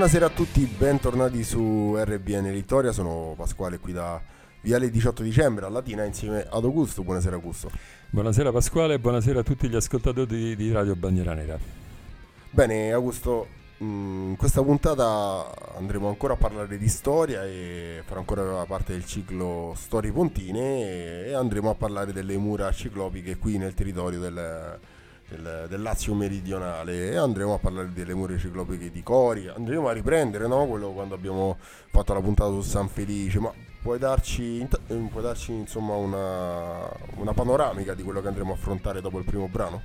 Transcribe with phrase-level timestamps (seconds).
[0.00, 4.18] Buonasera a tutti, bentornati su RBN Vittoria, sono Pasquale qui da
[4.62, 7.02] Viale 18 dicembre a Latina insieme ad Augusto.
[7.02, 7.70] Buonasera Augusto.
[8.08, 11.58] Buonasera Pasquale e buonasera a tutti gli ascoltatori di Radio Bandiera Nera.
[12.48, 13.46] Bene Augusto,
[13.80, 19.74] in questa puntata andremo ancora a parlare di storia e farà ancora parte del ciclo
[19.76, 24.78] Storie Pontine e andremo a parlare delle mura ciclopiche qui nel territorio del,
[25.30, 29.92] del, del Lazio meridionale e andremo a parlare delle mura ciclopiche di Cori, andremo a
[29.92, 30.66] riprendere no?
[30.66, 35.94] quello quando abbiamo fatto la puntata su San Felice, ma puoi darci, puoi darci insomma
[35.94, 39.82] una, una panoramica di quello che andremo a affrontare dopo il primo brano?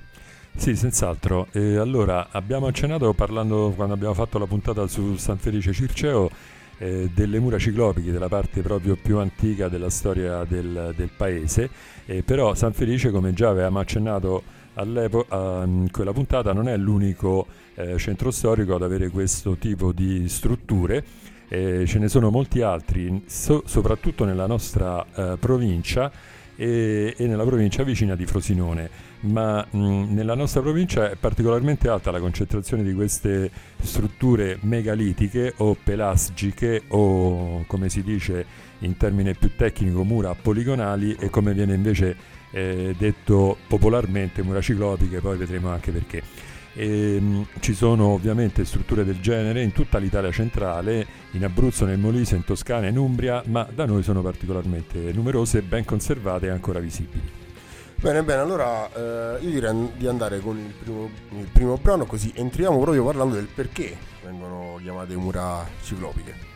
[0.58, 1.48] Sì, senz'altro.
[1.52, 6.30] E allora, abbiamo accennato parlando quando abbiamo fatto la puntata su San Felice Circeo
[6.78, 11.70] eh, delle mura ciclopiche, della parte proprio più antica della storia del, del paese,
[12.06, 14.44] eh, però San Felice, come già avevamo accennato
[14.76, 20.28] all'epoca, in quella puntata, non è l'unico eh, centro storico ad avere questo tipo di
[20.30, 21.04] strutture.
[21.48, 26.12] Eh, ce ne sono molti altri, so, soprattutto nella nostra eh, provincia
[26.56, 28.90] e, e, nella provincia vicina di Frosinone
[29.22, 33.50] ma mh, nella nostra provincia è particolarmente alta la concentrazione di queste
[33.82, 38.46] strutture megalitiche o pelasgiche o come si dice
[38.80, 42.16] in termine più tecnico mura poligonali e come viene invece
[42.56, 46.24] eh, detto popolarmente mura ciclopiche, poi vedremo anche perché.
[46.74, 51.98] E, mh, ci sono ovviamente strutture del genere in tutta l'Italia centrale, in Abruzzo, nel
[51.98, 56.80] Molise, in Toscana, in Umbria, ma da noi sono particolarmente numerose, ben conservate e ancora
[56.80, 57.30] visibili.
[57.98, 62.32] Bene, bene, allora eh, io direi di andare con il primo, il primo brano così
[62.36, 66.55] entriamo proprio parlando del perché vengono chiamate mura ciclopiche.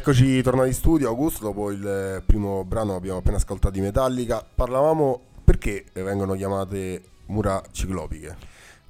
[0.00, 4.42] Eccoci tornati in studio, Augusto, dopo il primo brano abbiamo appena ascoltato di Metallica.
[4.42, 8.34] Parlavamo perché vengono chiamate mura ciclopiche?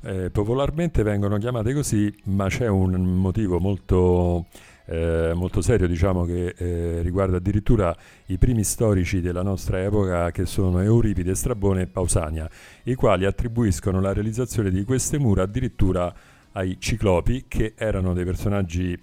[0.02, 4.46] Eh, popolarmente vengono chiamate così, ma c'è un motivo molto,
[4.86, 7.92] eh, molto serio, diciamo, che eh, riguarda addirittura
[8.26, 12.48] i primi storici della nostra epoca, che sono Euripide, Strabone e Pausania,
[12.84, 16.14] i quali attribuiscono la realizzazione di queste mura addirittura
[16.52, 18.96] ai ciclopi, che erano dei personaggi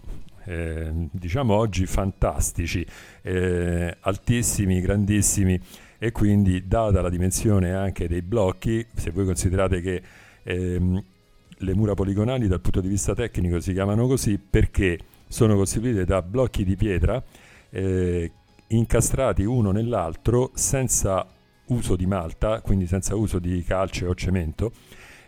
[0.48, 2.86] eh, diciamo oggi fantastici,
[3.22, 5.60] eh, altissimi, grandissimi
[6.00, 10.02] e quindi data la dimensione anche dei blocchi, se voi considerate che
[10.44, 11.04] ehm,
[11.50, 14.98] le mura poligonali dal punto di vista tecnico si chiamano così perché
[15.28, 17.22] sono costituite da blocchi di pietra
[17.70, 18.32] eh,
[18.68, 21.28] incastrati uno nell'altro senza
[21.66, 24.72] uso di malta, quindi senza uso di calce o cemento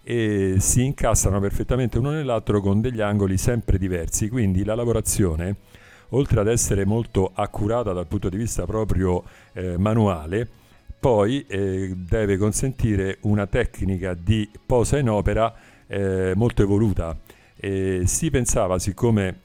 [0.09, 5.57] e si incastrano perfettamente uno nell'altro con degli angoli sempre diversi, quindi la lavorazione,
[6.09, 9.23] oltre ad essere molto accurata dal punto di vista proprio
[9.53, 10.49] eh, manuale,
[10.99, 15.53] poi eh, deve consentire una tecnica di posa in opera
[15.85, 17.15] eh, molto evoluta.
[17.55, 19.41] E si pensava, siccome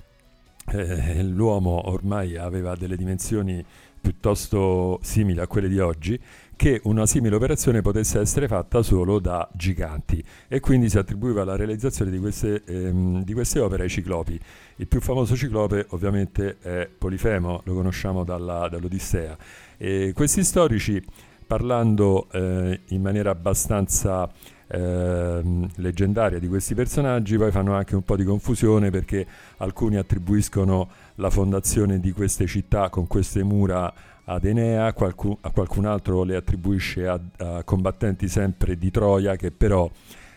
[0.73, 3.63] eh, l'uomo ormai aveva delle dimensioni
[4.01, 6.19] piuttosto simili a quelle di oggi,
[6.57, 11.57] che una simile operazione potesse essere fatta solo da giganti e quindi si attribuiva la
[11.57, 14.39] realizzazione di queste, ehm, di queste opere ai ciclopi.
[14.77, 19.37] Il più famoso ciclope ovviamente è Polifemo, lo conosciamo dalla, dall'Odissea.
[19.77, 21.03] E questi storici,
[21.47, 24.31] parlando eh, in maniera abbastanza
[24.67, 29.27] eh, leggendaria di questi personaggi, poi fanno anche un po' di confusione perché
[29.59, 33.93] alcuni attribuiscono la fondazione di queste città con queste mura
[34.25, 39.51] ad Enea, qualcun, a qualcun altro le attribuisce a, a, combattenti sempre di Troia che
[39.51, 39.91] però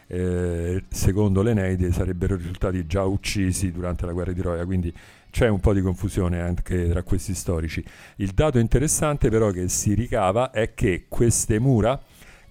[0.07, 4.93] eh, secondo l'Eneide sarebbero risultati già uccisi durante la guerra di Troia, quindi
[5.29, 7.83] c'è un po' di confusione anche tra questi storici.
[8.17, 12.01] Il dato interessante però che si ricava è che queste mura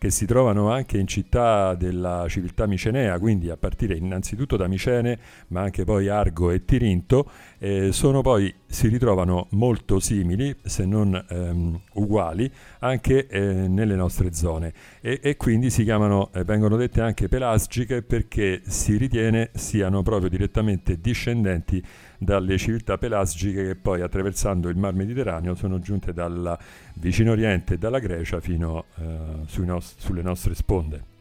[0.07, 5.19] che si trovano anche in città della civiltà micenea, quindi a partire innanzitutto da Micene,
[5.49, 11.25] ma anche poi Argo e Tirinto, eh, sono poi, si ritrovano molto simili, se non
[11.29, 12.51] ehm, uguali,
[12.81, 14.73] anche eh, nelle nostre zone.
[15.01, 21.01] E, e quindi chiamano, eh, vengono dette anche pelasgiche perché si ritiene siano proprio direttamente
[21.01, 21.83] discendenti
[22.19, 26.59] dalle civiltà pelasgiche che poi attraversando il mar Mediterraneo sono giunte dal
[26.95, 31.15] vicino oriente e dalla Grecia fino eh, nost- sulle nostre sponde.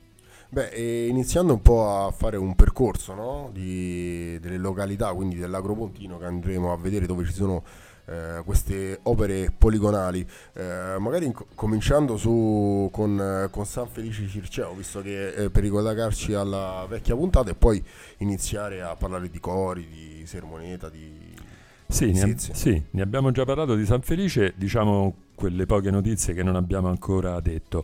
[0.47, 3.49] Beh, iniziando un po' a fare un percorso no?
[3.51, 7.63] di, delle località, quindi dell'Agropontino che andremo a vedere dove ci sono
[8.05, 15.01] eh, queste opere poligonali, eh, magari inc- cominciando su, con, con, San Felice Circeo, visto
[15.01, 17.83] che per ricollegarci alla vecchia puntata e poi
[18.17, 21.33] iniziare a parlare di cori, di sermoneta, di...
[21.87, 26.43] Sì ne, sì, ne abbiamo già parlato di San Felice, diciamo quelle poche notizie che
[26.43, 27.83] non abbiamo ancora detto.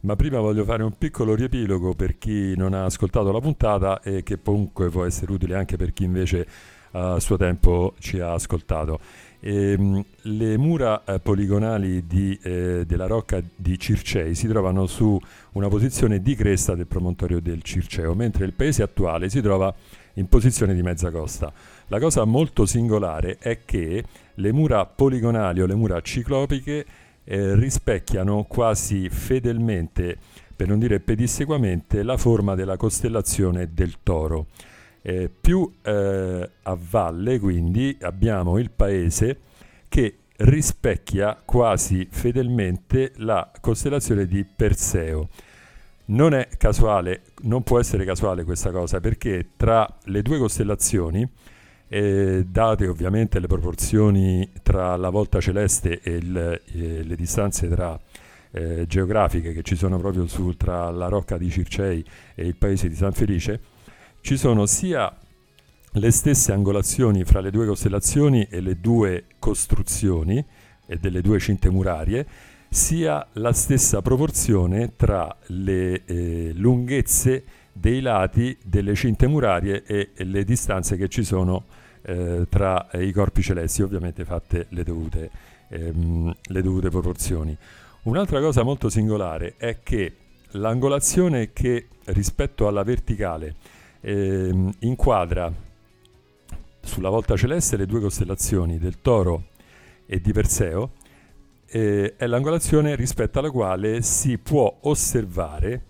[0.00, 4.24] Ma prima voglio fare un piccolo riepilogo per chi non ha ascoltato la puntata e
[4.24, 6.46] che comunque può essere utile anche per chi invece
[6.92, 9.00] a suo tempo ci ha ascoltato.
[9.40, 15.18] E, ehm, le mura eh, poligonali di, eh, della rocca di Circei si trovano su
[15.52, 19.74] una posizione di cresta del promontorio del Circeo, mentre il paese attuale si trova
[20.14, 21.52] in posizione di mezza costa.
[21.88, 26.86] La cosa molto singolare è che le mura poligonali o le mura ciclopiche
[27.24, 30.16] eh, rispecchiano quasi fedelmente,
[30.54, 34.46] per non dire pedissequamente, la forma della costellazione del toro.
[35.02, 39.38] Eh, più eh, a valle, quindi, abbiamo il paese
[39.88, 45.28] che rispecchia quasi fedelmente la costellazione di Perseo.
[46.04, 51.28] Non è casuale, non può essere casuale questa cosa, perché tra le due costellazioni,
[51.88, 57.98] eh, date ovviamente le proporzioni tra la volta celeste e il, eh, le distanze tra,
[58.52, 62.04] eh, geografiche che ci sono proprio su, tra la rocca di Circei
[62.34, 63.60] e il paese di San Felice,
[64.22, 65.14] ci sono sia
[65.94, 70.42] le stesse angolazioni fra le due costellazioni e le due costruzioni
[70.86, 72.26] e delle due cinte murarie,
[72.70, 80.24] sia la stessa proporzione tra le eh, lunghezze dei lati delle cinte murarie e, e
[80.24, 81.64] le distanze che ci sono
[82.02, 85.30] eh, tra i corpi celesti, ovviamente fatte le dovute,
[85.68, 87.56] ehm, le dovute proporzioni.
[88.04, 90.16] Un'altra cosa molto singolare è che
[90.52, 93.54] l'angolazione che rispetto alla verticale
[94.02, 95.52] ehm, inquadra
[96.82, 99.44] sulla volta celeste le due costellazioni del Toro
[100.06, 100.90] e di Perseo
[101.66, 105.84] eh, è l'angolazione rispetto alla quale si può osservare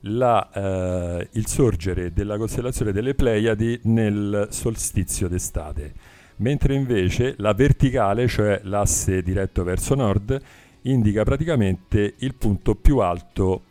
[0.00, 5.92] la, eh, il sorgere della costellazione delle Pleiadi nel solstizio d'estate,
[6.36, 10.38] mentre invece la verticale, cioè l'asse diretto verso nord,
[10.82, 13.62] indica praticamente il punto più alto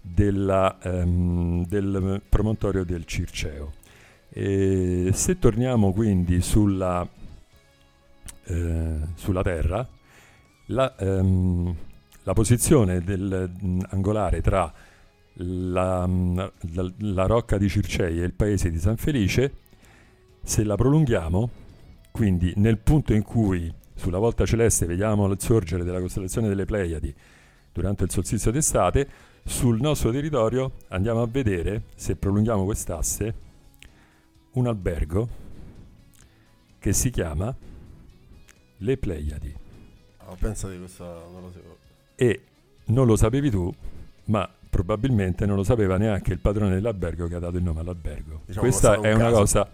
[0.00, 3.72] della, um, del promontorio del Circeo.
[4.28, 7.06] E se torniamo quindi sulla,
[8.44, 9.86] eh, sulla Terra,
[10.66, 11.74] la, um,
[12.22, 14.72] la posizione del, um, angolare tra
[15.34, 16.08] la,
[16.72, 19.52] la, la, rocca di Circei e il paese di San Felice,
[20.42, 21.50] se la prolunghiamo,
[22.10, 27.14] quindi nel punto in cui sulla volta celeste vediamo il sorgere della costellazione delle Pleiadi
[27.72, 29.08] durante il solstizio d'estate,
[29.50, 33.34] sul nostro territorio andiamo a vedere, se prolunghiamo quest'asse,
[34.52, 35.28] un albergo
[36.78, 37.54] che si chiama
[38.78, 39.54] Le Pleiadi.
[40.26, 41.76] Oh, pensa di questa, non lo sapevo.
[42.14, 42.40] E
[42.86, 43.74] non lo sapevi tu,
[44.26, 48.42] ma probabilmente non lo sapeva neanche il padrone dell'albergo che ha dato il nome all'albergo.
[48.46, 49.68] Diciamo Questa è un una cosa,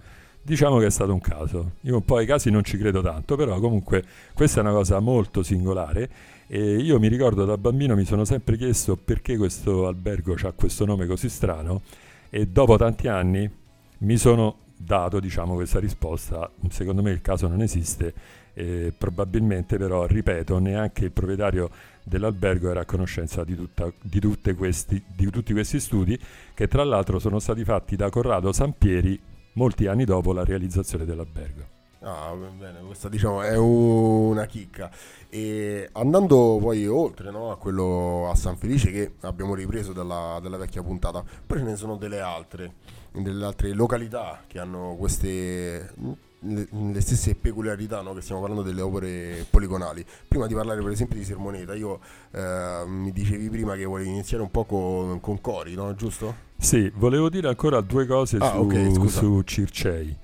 [0.46, 1.72] diciamo che è stato un caso.
[1.80, 5.00] Io un po' ai casi non ci credo tanto, però comunque questa è una cosa
[5.00, 6.08] molto singolare
[6.46, 10.84] e io mi ricordo da bambino mi sono sempre chiesto perché questo albergo ha questo
[10.84, 11.82] nome così strano
[12.30, 13.50] e dopo tanti anni
[13.98, 16.48] mi sono dato diciamo, questa risposta.
[16.68, 18.14] Secondo me il caso non esiste
[18.54, 21.70] e probabilmente però, ripeto, neanche il proprietario
[22.04, 24.20] dell'albergo era a conoscenza di, tutta, di,
[24.54, 26.16] questi, di tutti questi studi
[26.54, 29.20] che tra l'altro sono stati fatti da Corrado Sampieri
[29.56, 31.74] molti anni dopo la realizzazione dell'albergo.
[32.00, 34.90] Ah, bene, questa diciamo è una chicca.
[35.28, 40.56] E andando poi oltre no, a quello a San Felice che abbiamo ripreso dalla, dalla,
[40.56, 42.74] vecchia puntata, poi ce ne sono delle altre,
[43.12, 45.92] delle altre località che hanno queste
[46.40, 48.14] le, stesse peculiarità, no?
[48.14, 50.04] che stiamo parlando delle opere poligonali.
[50.28, 52.00] Prima di parlare per esempio di Sermoneta, io
[52.32, 55.94] eh, mi dicevi prima che volevi iniziare un po' con, con Cori, no?
[55.94, 56.44] giusto?
[56.58, 60.16] Sì, volevo dire ancora due cose ah, su, okay, su, Circei.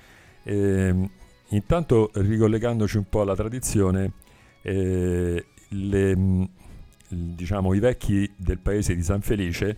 [0.44, 1.10] Eh,
[1.48, 4.12] intanto ricollegandoci un po' alla tradizione,
[4.62, 6.48] eh, le,
[7.08, 9.76] diciamo, i vecchi del paese di San Felice,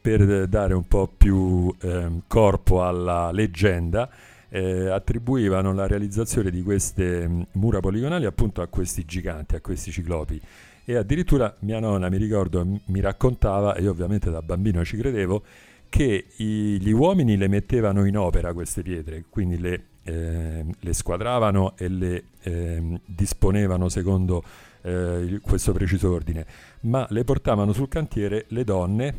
[0.00, 4.08] per dare un po' più ehm, corpo alla leggenda,
[4.56, 9.90] eh, attribuivano la realizzazione di queste mh, mura poligonali appunto a questi giganti, a questi
[9.90, 10.40] ciclopi.
[10.82, 15.42] E addirittura mia nonna, mi ricordo, mi raccontava, e io ovviamente da bambino ci credevo,
[15.90, 21.76] che i, gli uomini le mettevano in opera queste pietre, quindi le, eh, le squadravano
[21.76, 24.42] e le eh, disponevano secondo
[24.82, 26.46] eh, questo preciso ordine,
[26.82, 29.14] ma le portavano sul cantiere le donne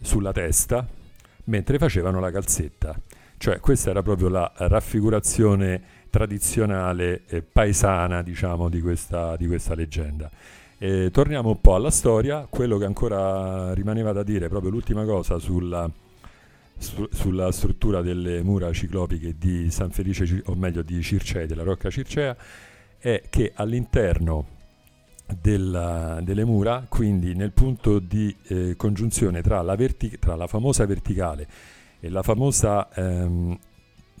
[0.00, 0.84] sulla testa
[1.44, 2.98] mentre facevano la calzetta.
[3.42, 5.80] Cioè questa era proprio la raffigurazione
[6.10, 10.30] tradizionale e paesana, diciamo, di questa, di questa leggenda.
[10.76, 15.38] E torniamo un po' alla storia, quello che ancora rimaneva da dire, proprio l'ultima cosa
[15.38, 15.90] sulla,
[16.76, 21.88] su, sulla struttura delle mura ciclopiche di San Felice, o meglio di Circei, della Rocca
[21.88, 22.36] Circea,
[22.98, 24.48] è che all'interno
[25.40, 30.84] della, delle mura, quindi nel punto di eh, congiunzione tra la, vertic- tra la famosa
[30.84, 33.58] verticale e la famosa ehm,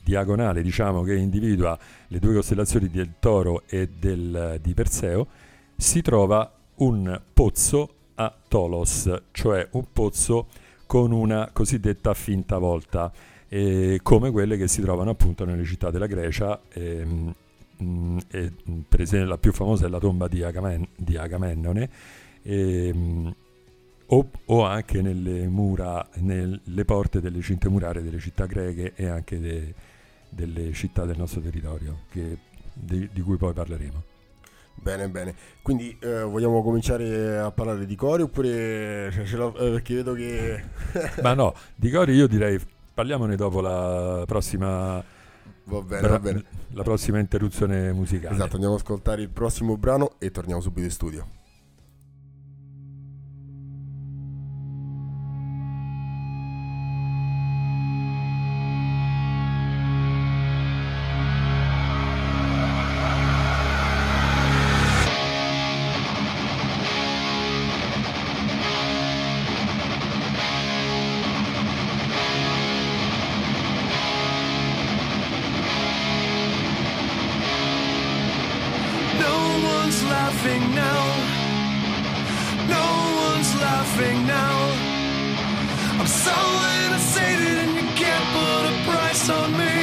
[0.02, 5.26] diagonale diciamo, che individua le due costellazioni del Toro e del, di Perseo,
[5.76, 10.48] si trova un pozzo a Tolos, cioè un pozzo
[10.86, 13.12] con una cosiddetta finta volta,
[13.48, 16.60] eh, come quelle che si trovano appunto nelle città della Grecia.
[16.72, 17.34] Ehm,
[17.82, 18.52] mm, e,
[18.88, 21.90] per esempio la più famosa è la tomba di, Agamen- di Agamennone.
[22.42, 23.34] E, ehm,
[24.12, 29.38] o, o, anche nelle mura, nelle porte delle cinte murarie delle città greche e anche
[29.38, 29.74] de,
[30.28, 32.38] delle città del nostro territorio, che,
[32.72, 34.02] di, di cui poi parleremo.
[34.74, 35.34] Bene, bene.
[35.62, 40.62] Quindi eh, vogliamo cominciare a parlare di Cori oppure cioè, eh, perché vedo che...
[41.22, 42.58] Ma no, di Cori io direi
[42.92, 45.04] parliamone dopo la prossima...
[45.64, 46.44] Va bene, bra- va bene.
[46.72, 48.34] La prossima interruzione musicale.
[48.34, 51.26] Esatto, andiamo ad ascoltare il prossimo brano e torniamo subito in studio.
[80.10, 81.02] laughing now.
[82.76, 82.86] No
[83.26, 84.56] one's laughing now.
[86.00, 86.36] I'm so
[86.82, 89.76] innocent and you can't put a price on me.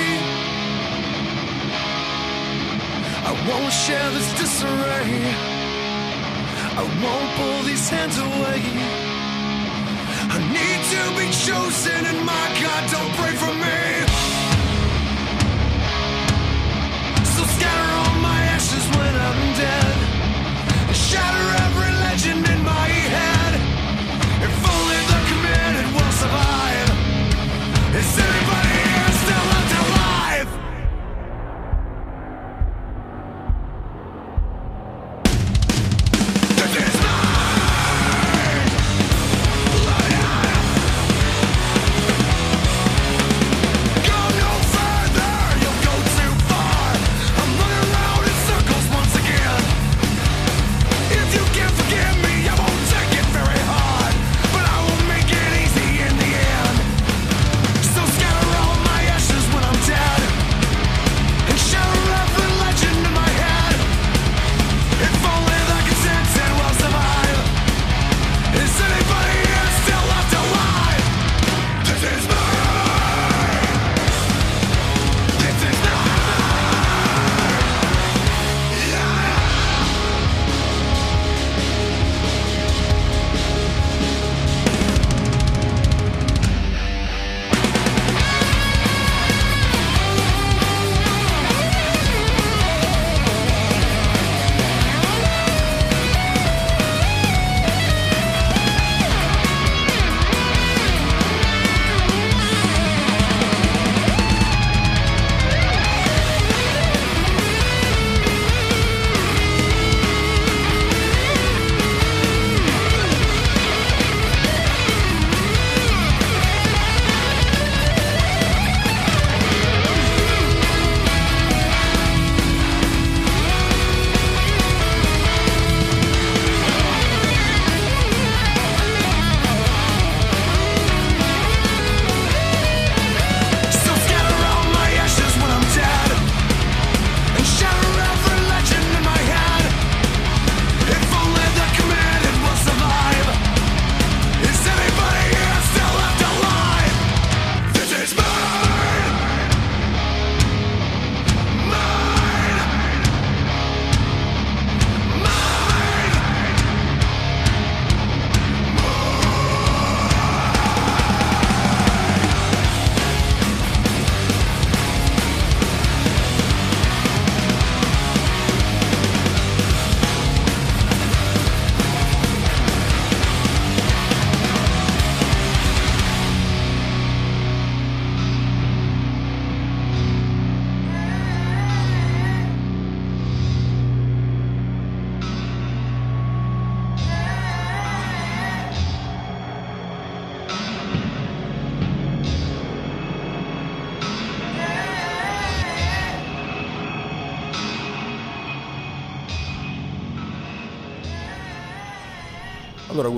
[3.29, 5.11] I won't share this disarray.
[6.81, 8.61] I won't pull these hands away.
[10.35, 14.06] I need to be chosen, and my God, don't pray for me.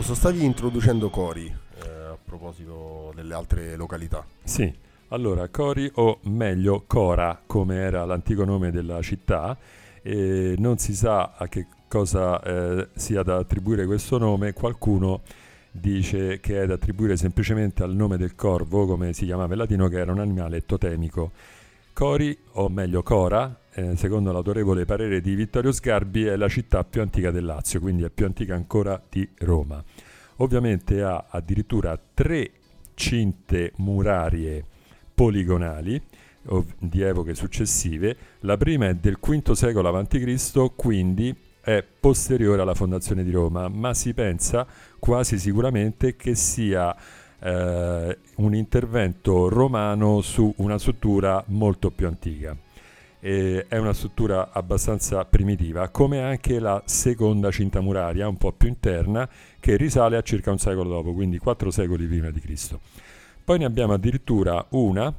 [0.09, 4.25] Augusto, stavi introducendo Cori eh, a proposito delle altre località.
[4.43, 4.71] Sì,
[5.09, 9.57] allora Cori, o meglio Cora, come era l'antico nome della città,
[10.01, 15.21] e non si sa a che cosa eh, sia da attribuire questo nome, qualcuno
[15.71, 19.87] dice che è da attribuire semplicemente al nome del corvo, come si chiamava in latino,
[19.87, 21.31] che era un animale totemico.
[21.99, 27.01] Cori, o meglio Cora, eh, secondo l'autorevole parere di Vittorio Sgarbi, è la città più
[27.01, 29.83] antica del Lazio, quindi è più antica ancora di Roma.
[30.37, 32.51] Ovviamente ha addirittura tre
[32.93, 34.63] cinte murarie
[35.13, 36.01] poligonali
[36.77, 38.15] di epoche successive.
[38.39, 43.93] La prima è del V secolo a.C., quindi è posteriore alla fondazione di Roma, ma
[43.93, 44.65] si pensa
[44.99, 46.95] quasi sicuramente che sia
[47.39, 52.55] eh, un intervento romano su una struttura molto più antica.
[53.21, 58.69] E è una struttura abbastanza primitiva, come anche la seconda cinta muraria, un po' più
[58.69, 59.27] interna,
[59.59, 62.79] che risale a circa un secolo dopo, quindi quattro secoli prima di Cristo.
[63.43, 65.13] Poi ne abbiamo addirittura una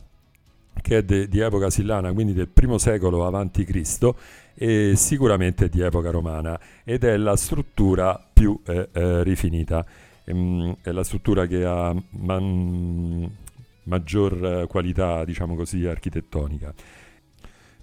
[0.80, 4.16] che è de, di epoca sillana, quindi del primo secolo avanti Cristo,
[4.54, 9.84] e sicuramente di epoca romana, ed è la struttura più eh, eh, rifinita,
[10.24, 13.30] ehm, è la struttura che ha man,
[13.84, 16.72] maggior qualità, diciamo così, architettonica.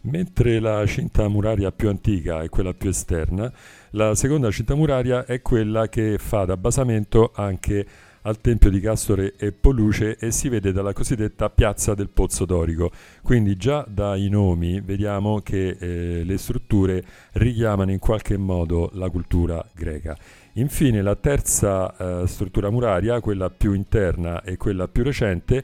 [0.02, 3.52] Mentre la cinta muraria più antica è quella più esterna,
[3.92, 7.86] la seconda cinta muraria è quella che fa da basamento anche
[8.22, 12.92] al tempio di Castore e Polluce e si vede dalla cosiddetta piazza del Pozzo Dorico.
[13.22, 19.66] Quindi già dai nomi vediamo che eh, le strutture richiamano in qualche modo la cultura
[19.74, 20.18] greca.
[20.58, 25.64] Infine la terza eh, struttura muraria, quella più interna e quella più recente,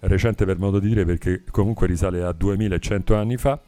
[0.00, 3.58] recente per modo di dire perché comunque risale a 2100 anni fa,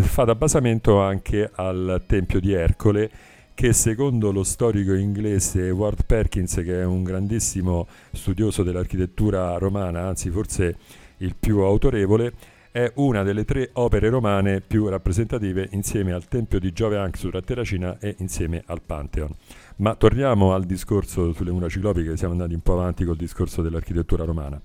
[0.00, 3.10] fa da basamento anche al Tempio di Ercole
[3.54, 10.30] che secondo lo storico inglese Ward Perkins, che è un grandissimo studioso dell'architettura romana, anzi
[10.30, 10.76] forse
[11.18, 12.32] il più autorevole,
[12.70, 17.42] è una delle tre opere romane più rappresentative insieme al Tempio di Giove Anxur a
[17.42, 19.34] Terracina e insieme al Pantheon.
[19.78, 24.24] Ma torniamo al discorso sulle mura ciclopiche, siamo andati un po' avanti col discorso dell'architettura
[24.24, 24.60] romana.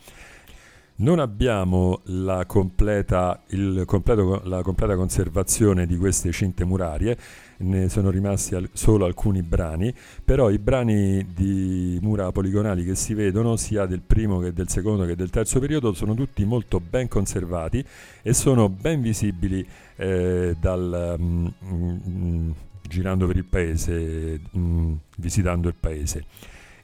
[0.96, 3.42] Non abbiamo la completa,
[3.86, 7.18] completo, la completa, conservazione di queste cinte murarie,
[7.58, 13.14] ne sono rimasti al, solo alcuni brani, però i brani di mura poligonali che si
[13.14, 17.08] vedono sia del primo che del secondo che del terzo periodo sono tutti molto ben
[17.08, 17.84] conservati
[18.22, 22.52] e sono ben visibili eh, dal, mm, mm,
[22.88, 26.26] girando per il paese, mm, visitando il paese.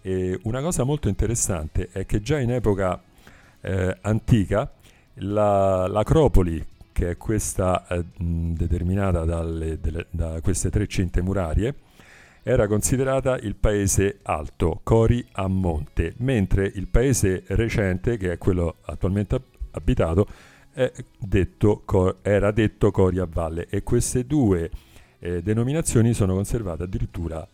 [0.02, 3.02] E una cosa molto interessante è che già in epoca
[3.62, 4.72] eh, antica,
[5.16, 11.76] la, l'acropoli, che è questa eh, determinata dalle, delle, da queste tre cinte murarie,
[12.44, 18.78] era considerata il paese alto, Cori a monte, mentre il paese recente, che è quello
[18.86, 20.28] attualmente abitato,
[21.18, 21.84] detto,
[22.22, 24.70] era detto Cori a valle e queste due
[25.20, 27.48] eh, denominazioni sono conservate addirittura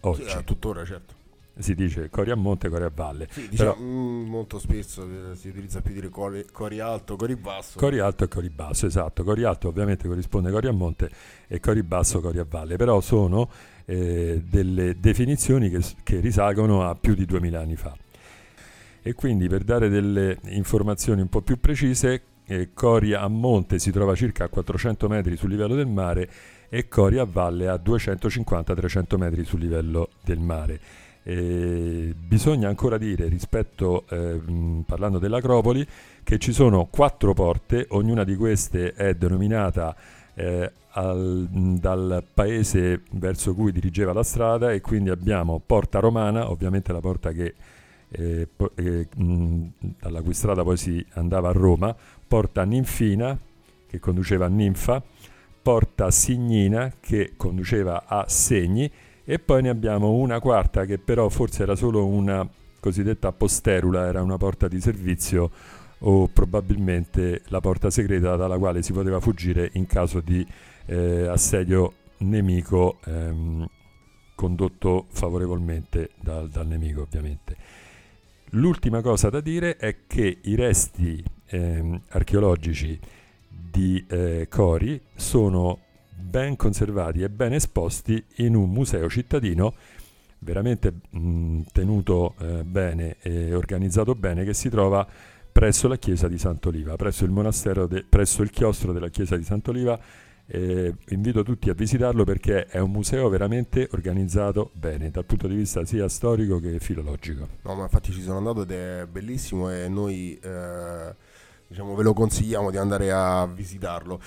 [0.00, 0.28] oggi.
[0.28, 1.20] Sì, tuttora, certo
[1.58, 3.28] si dice cori a monte, cori a valle.
[3.30, 7.36] Sì, diciamo, Però, mm, molto spesso eh, si utilizza più dire cori, cori, alto, cori
[7.36, 7.78] basso.
[7.78, 9.22] Cori alto e cori basso, esatto.
[9.22, 11.10] Cori alto ovviamente corrisponde a cori a monte
[11.46, 12.76] e cori basso, cori a valle.
[12.76, 13.50] Però sono
[13.84, 17.96] eh, delle definizioni che, che risalgono a più di 2000 anni fa.
[19.04, 23.90] E quindi per dare delle informazioni un po' più precise, eh, Coria a monte si
[23.90, 26.30] trova circa a 400 metri sul livello del mare
[26.74, 30.80] e Coria a valle a 250-300 metri sul livello del mare.
[31.22, 34.40] Eh, bisogna ancora dire, rispetto, eh,
[34.86, 35.86] parlando dell'Acropoli,
[36.24, 39.94] che ci sono quattro porte, ognuna di queste è denominata
[40.32, 46.90] eh, al, dal paese verso cui dirigeva la strada e quindi abbiamo Porta Romana, ovviamente
[46.90, 47.52] la porta che,
[48.08, 51.94] eh, po- eh, dalla cui strada poi si andava a Roma,
[52.26, 53.38] Porta Ninfina
[53.92, 55.02] che conduceva a Ninfa,
[55.62, 58.90] Porta Signina che conduceva a Segni
[59.24, 62.46] e poi ne abbiamo una quarta che però forse era solo una
[62.80, 65.50] cosiddetta posterula, era una porta di servizio
[66.00, 70.44] o probabilmente la porta segreta dalla quale si poteva fuggire in caso di
[70.86, 73.64] eh, assedio nemico ehm,
[74.34, 77.56] condotto favorevolmente dal, dal, nemico ovviamente.
[78.54, 82.98] L'ultima cosa da dire è che i resti ehm, archeologici
[83.72, 85.78] di eh, Cori sono
[86.14, 89.74] ben conservati e ben esposti in un museo cittadino
[90.40, 95.06] veramente mh, tenuto eh, bene e organizzato bene che si trova
[95.50, 99.44] presso la chiesa di Sant'Oliva, presso il monastero, de, presso il chiostro della chiesa di
[99.44, 99.98] Sant'Oliva
[100.44, 105.54] Eh, invito tutti a visitarlo perché è un museo veramente organizzato bene dal punto di
[105.54, 107.48] vista sia storico che filologico.
[107.62, 111.14] No, ma infatti ci sono andato ed è bellissimo e noi eh,
[111.72, 114.20] diciamo, ve lo consigliamo di andare a visitarlo.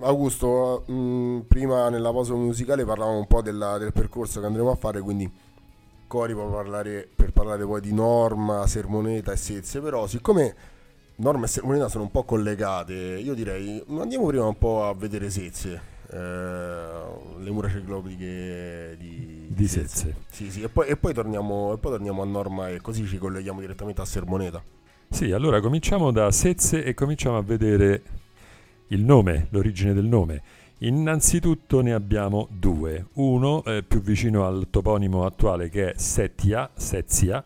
[0.00, 4.70] Augusto, mh, mm, prima nella pausa musicale parlavamo un po' della, del percorso che andremo
[4.70, 5.30] a fare, quindi
[6.06, 10.54] Cori può parlare, per parlare poi di Norma, Sermoneta e Sezze, però siccome
[11.16, 15.28] Norma e Sermoneta sono un po' collegate, io direi andiamo prima un po' a vedere
[15.28, 20.14] Sezze, eh, le mura ciclopiche di, di Sezze.
[20.30, 23.18] Sì, sì, e poi, e, poi torniamo, e poi torniamo a Norma e così ci
[23.18, 24.62] colleghiamo direttamente a Sermoneta.
[25.10, 28.02] Sì, allora cominciamo da Sezze e cominciamo a vedere
[28.88, 30.42] il nome, l'origine del nome.
[30.80, 37.42] Innanzitutto ne abbiamo due, uno eh, più vicino al toponimo attuale che è Setia, Sezia,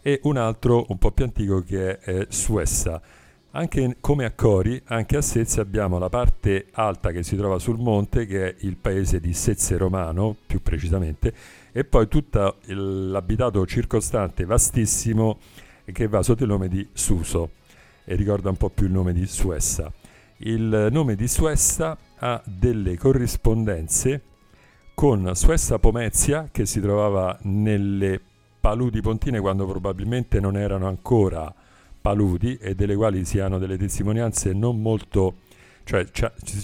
[0.00, 3.00] e un altro un po' più antico che è eh, Suessa.
[3.52, 7.78] Anche come a Cori, anche a Sezia abbiamo la parte alta che si trova sul
[7.78, 11.32] monte, che è il paese di Sezze Romano, più precisamente,
[11.72, 15.38] e poi tutto l'abitato circostante vastissimo
[15.92, 17.50] che va sotto il nome di Suso
[18.04, 19.92] e ricorda un po' più il nome di Suessa.
[20.38, 24.22] Il nome di Suessa ha delle corrispondenze
[24.94, 28.20] con Suessa Pomezia che si trovava nelle
[28.60, 31.52] paludi pontine quando probabilmente non erano ancora
[32.00, 35.36] paludi e delle quali si hanno delle testimonianze non molto
[35.84, 36.06] cioè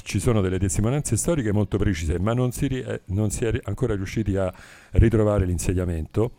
[0.03, 4.37] ci sono delle testimonianze storiche molto precise ma non si, non si è ancora riusciti
[4.37, 4.53] a
[4.93, 6.33] ritrovare l'insediamento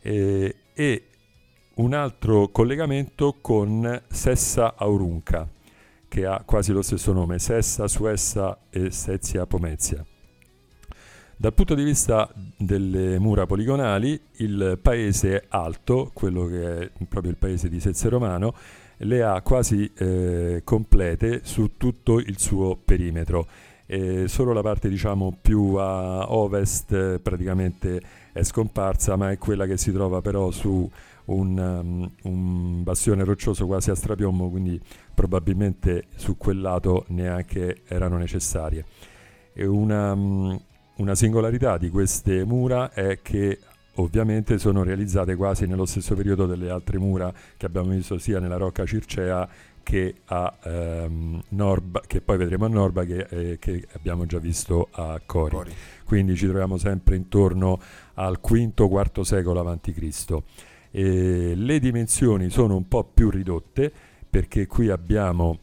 [0.00, 1.07] e, e
[1.78, 5.48] un altro collegamento con Sessa Aurunca
[6.08, 10.04] che ha quasi lo stesso nome, Sessa, Suessa e Sezia Pomezia.
[11.36, 17.36] Dal punto di vista delle mura poligonali, il paese alto, quello che è proprio il
[17.36, 18.54] paese di Sezze Romano,
[18.98, 23.46] le ha quasi eh, complete su tutto il suo perimetro.
[23.86, 29.66] E solo la parte diciamo più a ovest eh, praticamente è scomparsa, ma è quella
[29.66, 30.90] che si trova però su
[31.28, 34.80] un, um, un bastione roccioso quasi a strapiombo, quindi
[35.14, 38.84] probabilmente su quel lato neanche erano necessarie.
[39.52, 40.60] E una, um,
[40.96, 43.58] una singolarità di queste mura è che
[43.94, 48.56] ovviamente sono realizzate quasi nello stesso periodo delle altre mura che abbiamo visto sia nella
[48.56, 49.48] rocca circea
[49.82, 54.88] che a ehm, Norba, che poi vedremo a Norba che, eh, che abbiamo già visto
[54.90, 55.54] a Cori.
[55.54, 55.72] Cori.
[56.04, 57.80] Quindi ci troviamo sempre intorno
[58.14, 60.42] al V-IV secolo a.C.
[60.98, 63.92] E le dimensioni sono un po' più ridotte
[64.28, 65.56] perché qui abbiamo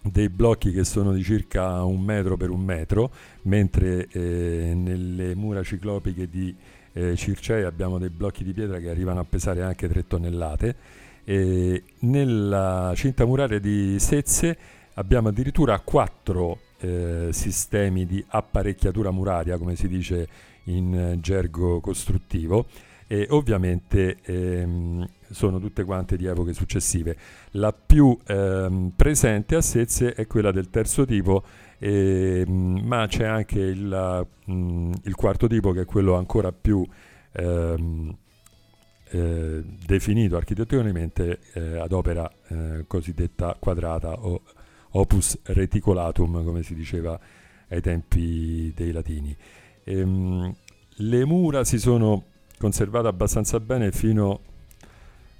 [0.00, 3.10] dei blocchi che sono di circa un metro per un metro,
[3.42, 6.54] mentre eh, nelle mura ciclopiche di
[6.92, 10.76] eh, Circei abbiamo dei blocchi di pietra che arrivano a pesare anche 3 tonnellate.
[11.24, 14.56] E nella cinta muraria di Sezze
[14.94, 20.28] abbiamo addirittura quattro eh, sistemi di apparecchiatura muraria, come si dice
[20.66, 22.66] in gergo costruttivo,
[23.12, 27.14] e ovviamente ehm, sono tutte quante di epoche successive.
[27.50, 31.44] La più ehm, presente a Sezze è quella del terzo tipo,
[31.76, 36.82] ehm, ma c'è anche il, mh, mm, il, quarto tipo che è quello ancora più
[37.32, 38.16] ehm,
[39.10, 44.40] eh, definito architettonicamente eh, ad opera eh, cosiddetta quadrata o
[44.92, 47.20] opus reticolatum, come si diceva
[47.68, 49.36] ai tempi dei latini.
[49.84, 50.54] Ehm,
[50.96, 52.30] le mura si sono
[52.62, 54.38] conservata abbastanza bene fino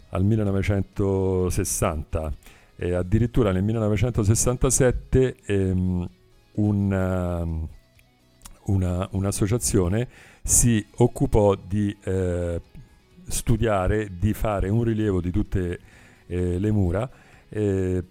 [0.08, 2.32] al 1960
[2.74, 6.08] e addirittura nel 1967 ehm,
[6.54, 7.46] una,
[8.64, 10.08] una, un'associazione
[10.42, 12.60] si occupò di eh,
[13.28, 15.78] studiare, di fare un rilievo di tutte
[16.26, 17.08] eh, le mura
[17.48, 18.02] eh,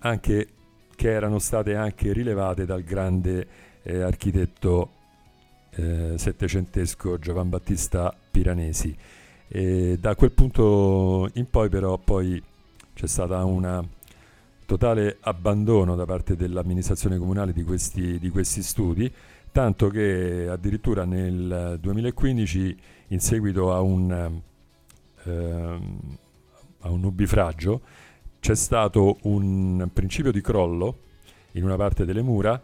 [0.00, 0.48] anche,
[0.94, 3.46] che erano state anche rilevate dal grande
[3.82, 5.00] eh, architetto
[5.74, 8.94] eh, settecentesco Giovan Battista Piranesi.
[9.48, 12.42] E da quel punto in poi però poi
[12.94, 13.86] c'è stato un
[14.66, 19.12] totale abbandono da parte dell'amministrazione comunale di questi, di questi studi,
[19.50, 22.76] tanto che addirittura nel 2015
[23.08, 24.40] in seguito a un,
[25.24, 26.16] ehm,
[26.80, 27.80] a un nubifragio
[28.40, 30.98] c'è stato un principio di crollo
[31.52, 32.60] in una parte delle mura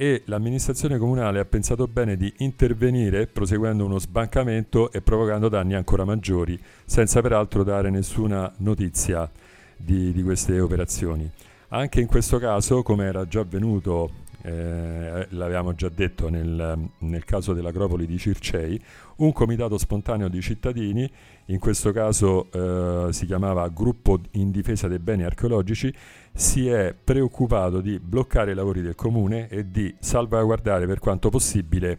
[0.00, 6.04] e l'amministrazione comunale ha pensato bene di intervenire proseguendo uno sbancamento e provocando danni ancora
[6.04, 9.28] maggiori, senza peraltro dare nessuna notizia
[9.76, 11.28] di, di queste operazioni.
[11.70, 17.52] Anche in questo caso, come era già avvenuto eh, l'avevamo già detto nel, nel, caso
[17.52, 18.80] dell'Acropoli di Circei,
[19.16, 21.10] un comitato spontaneo di cittadini,
[21.46, 25.92] in questo caso eh, si chiamava Gruppo in difesa dei beni archeologici,
[26.32, 31.98] si è preoccupato di bloccare i lavori del comune e di salvaguardare per quanto possibile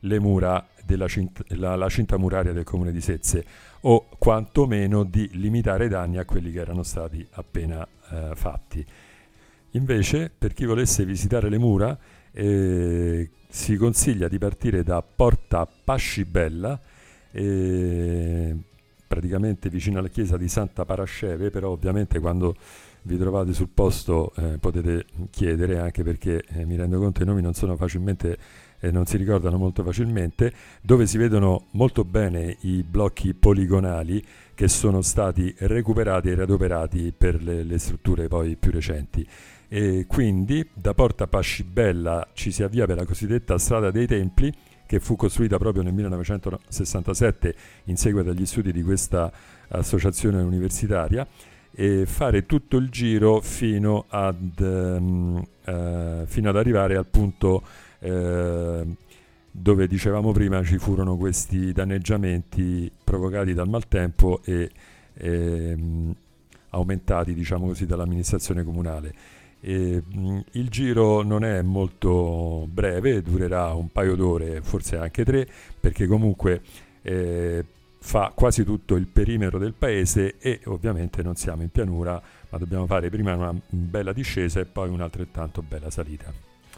[0.00, 3.44] le mura della cinta, la, la cinta muraria del comune di Sezze
[3.82, 8.84] o quantomeno di limitare i danni a quelli che erano stati appena eh, fatti.
[9.72, 11.96] Invece, per chi volesse visitare le mura,
[12.32, 16.78] eh, si consiglia di partire da Porta Pascibella,
[17.32, 18.56] eh,
[19.06, 22.56] praticamente vicino alla chiesa di Santa Parasceve, però ovviamente quando
[23.02, 27.26] vi trovate sul posto eh, potete chiedere, anche perché eh, mi rendo conto che i
[27.26, 28.38] nomi non sono facilmente
[28.80, 34.68] eh, non si ricordano molto facilmente, dove si vedono molto bene i blocchi poligonali che
[34.68, 39.26] sono stati recuperati e riadoperati per le, le strutture poi più recenti.
[39.72, 44.52] E quindi da Porta Pascibella ci si avvia per la cosiddetta strada dei Templi,
[44.84, 47.54] che fu costruita proprio nel 1967
[47.84, 49.30] in seguito agli studi di questa
[49.68, 51.24] associazione universitaria
[51.70, 57.62] e fare tutto il giro fino ad, um, uh, fino ad arrivare al punto
[58.00, 58.96] uh,
[59.52, 64.68] dove dicevamo prima ci furono questi danneggiamenti provocati dal maltempo e,
[65.14, 66.12] e um,
[66.70, 69.38] aumentati diciamo così dall'amministrazione comunale.
[69.60, 75.46] E, mh, il giro non è molto breve, durerà un paio d'ore, forse anche tre,
[75.78, 76.62] perché comunque
[77.02, 77.64] eh,
[77.98, 82.86] fa quasi tutto il perimetro del paese e ovviamente non siamo in pianura, ma dobbiamo
[82.86, 86.32] fare prima una bella discesa e poi un'altrettanto bella salita.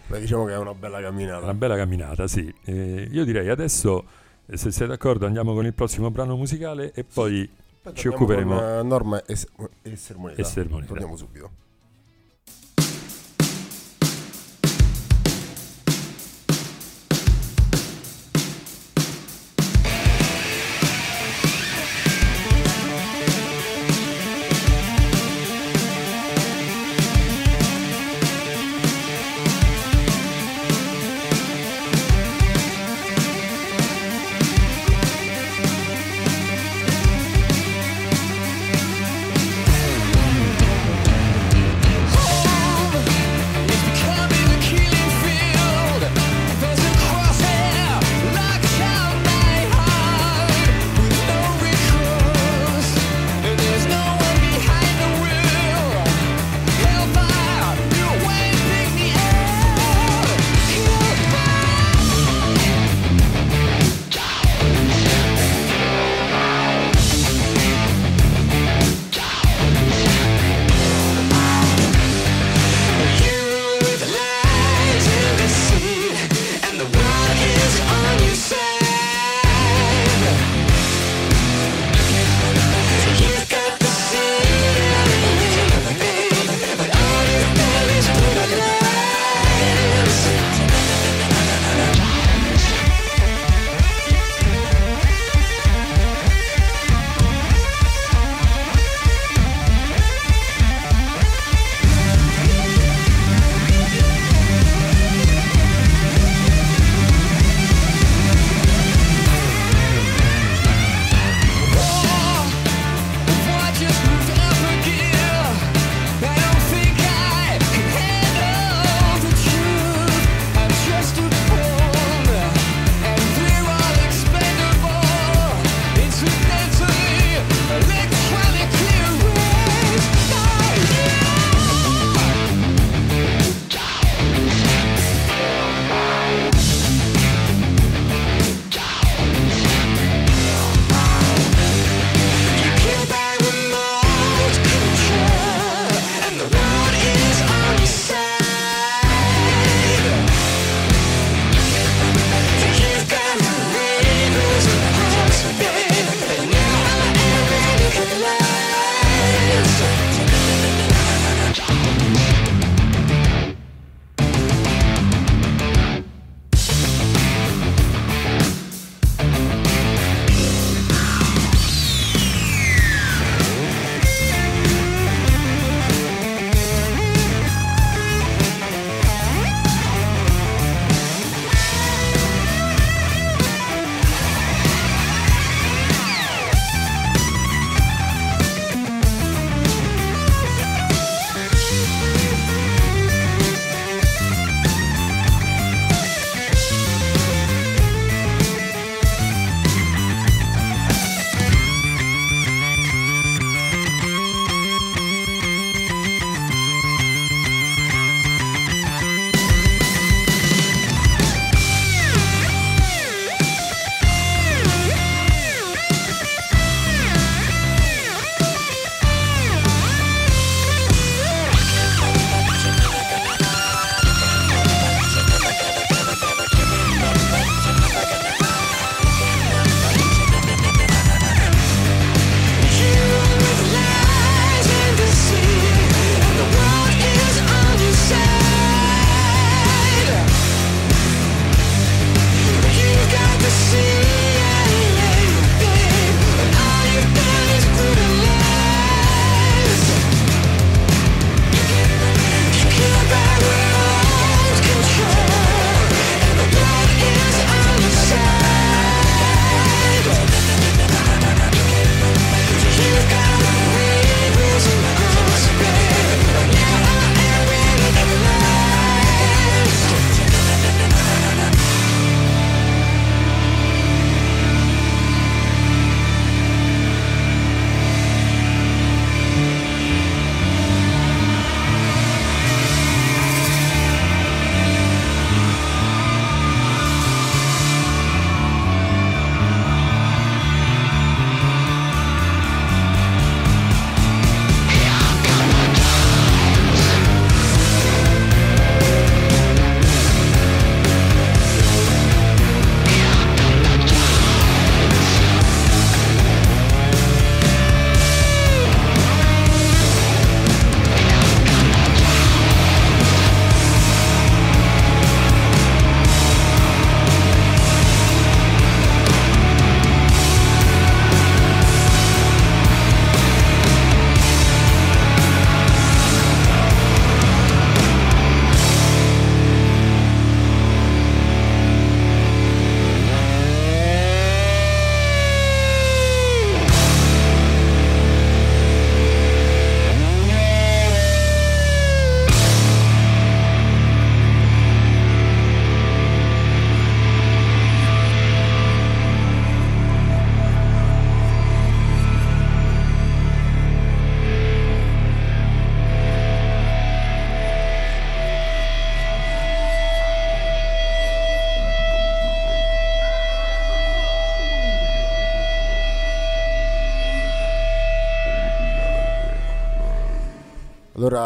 [0.08, 1.44] Beh, diciamo che è una bella camminata.
[1.44, 2.52] Una bella camminata, sì.
[2.64, 4.04] Eh, io direi adesso,
[4.52, 7.48] se sei d'accordo, andiamo con il prossimo brano musicale e poi
[7.84, 7.94] sì.
[7.94, 8.58] ci occuperemo.
[8.58, 9.36] Con, uh, Norma e,
[9.82, 10.40] e Sermoneta.
[10.40, 10.88] E Sermoneta.
[10.88, 11.50] Torniamo subito.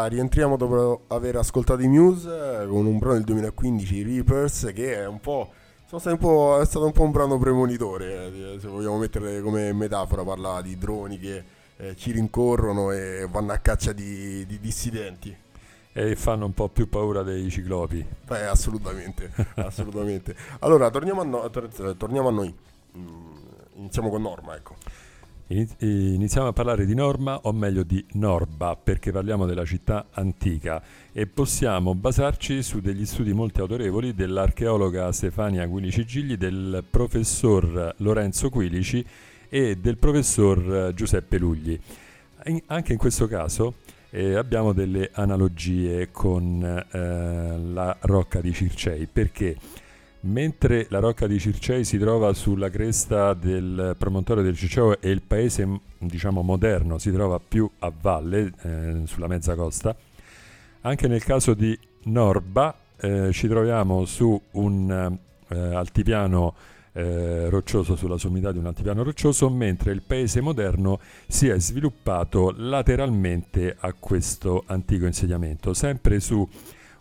[0.07, 5.19] Rientriamo dopo aver ascoltato i Muse con un brano del 2015, Reapers, che è un
[5.19, 5.51] po'...
[5.89, 10.21] Un po', è stato un po' un brano premonitore, eh, se vogliamo mettere come metafora,
[10.21, 11.43] parla di droni che
[11.77, 15.35] eh, ci rincorrono e vanno a caccia di, di dissidenti.
[15.93, 18.05] E fanno un po' più paura dei ciclopi.
[18.25, 20.35] Beh, assolutamente, assolutamente.
[20.59, 21.49] Allora, torniamo a, no-
[21.97, 22.53] torniamo a noi.
[22.97, 23.35] Mm,
[23.75, 24.75] iniziamo con Norma, ecco.
[25.49, 30.83] Iniziamo a parlare di Norma, o meglio di Norba, perché parliamo della città antica
[31.13, 38.49] e possiamo basarci su degli studi molto autorevoli dell'archeologa Stefania Quilici Gigli, del professor Lorenzo
[38.49, 39.05] Quilici
[39.47, 41.79] e del professor Giuseppe Lugli.
[42.47, 43.75] In, anche in questo caso
[44.09, 49.55] eh, abbiamo delle analogie con eh, la rocca di Circei, perché
[50.21, 55.21] Mentre la rocca di Circei si trova sulla cresta del promontorio del Circeo e il
[55.21, 59.95] paese diciamo, moderno si trova più a valle, eh, sulla mezza costa,
[60.81, 65.17] anche nel caso di Norba eh, ci troviamo su un
[65.49, 66.55] eh, altipiano
[66.93, 72.53] eh, roccioso, sulla sommità di un altipiano roccioso, mentre il paese moderno si è sviluppato
[72.57, 76.47] lateralmente a questo antico insediamento, sempre su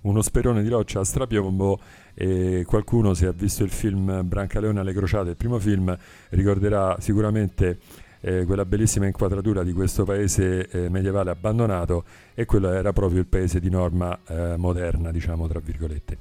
[0.03, 1.81] uno sperone di roccia a strapiombo
[2.19, 5.95] e qualcuno se ha visto il film Brancaleone alle crociate, il primo film,
[6.31, 7.79] ricorderà sicuramente
[8.21, 13.27] eh, quella bellissima inquadratura di questo paese eh, medievale abbandonato e quello era proprio il
[13.27, 16.19] paese di norma eh, moderna, diciamo tra virgolette.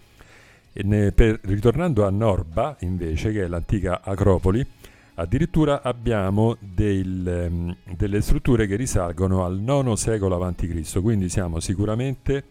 [0.83, 4.67] Ne, per, ritornando a Norba, invece, che è l'antica Acropoli,
[5.13, 12.43] addirittura abbiamo del, um, delle strutture che risalgono al IX secolo a.C., quindi siamo sicuramente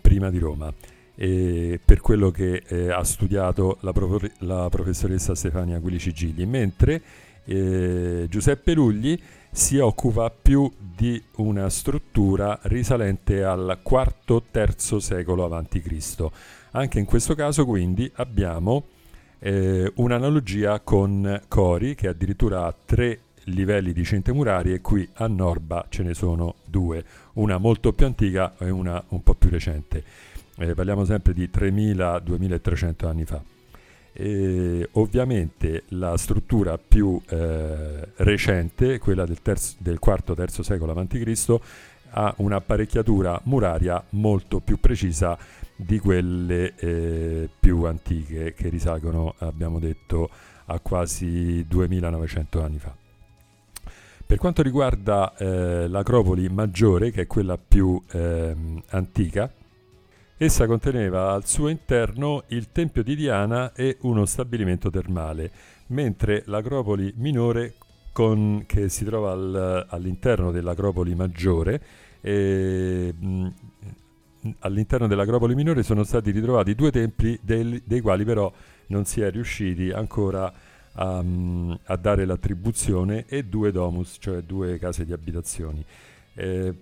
[0.00, 0.72] prima di Roma
[1.16, 7.00] eh, per quello che eh, ha studiato la, prof- la, professoressa Stefania Gulicigigli, mentre
[7.44, 9.18] eh, Giuseppe Lugli
[9.50, 16.26] si occupa più di una struttura risalente al IV-III secolo a.C.
[16.72, 18.86] Anche in questo caso quindi abbiamo
[19.38, 25.28] eh, un'analogia con Cori che addirittura ha tre livelli di cinta murarie e qui a
[25.28, 27.04] Norba ce ne sono due,
[27.34, 30.02] una molto più antica e una un po' più recente
[30.58, 33.42] eh, parliamo sempre di 3.000-2.300 anni fa.
[34.12, 41.60] E ovviamente la struttura più eh, recente, quella del, terzo, del IV-III secolo a.C.,
[42.16, 45.36] ha un'apparecchiatura muraria molto più precisa
[45.74, 50.30] di quelle eh, più antiche che risalgono, abbiamo detto,
[50.66, 52.94] a quasi 2900 anni fa.
[54.26, 59.52] Per quanto riguarda eh, l'acropoli maggiore, che è quella più ehm, antica,
[60.44, 65.50] Essa conteneva al suo interno il tempio di Diana e uno stabilimento termale,
[65.86, 67.72] mentre l'acropoli minore
[68.12, 71.80] con, che si trova al, all'interno dell'acropoli maggiore
[72.20, 73.48] e, mh,
[74.58, 78.52] all'interno dell'acropoli minore sono stati ritrovati due templi del, dei quali però
[78.88, 80.52] non si è riusciti ancora
[80.92, 81.24] a,
[81.84, 85.82] a, dare l'attribuzione e due domus, cioè due case di abitazioni.
[86.34, 86.74] Eh,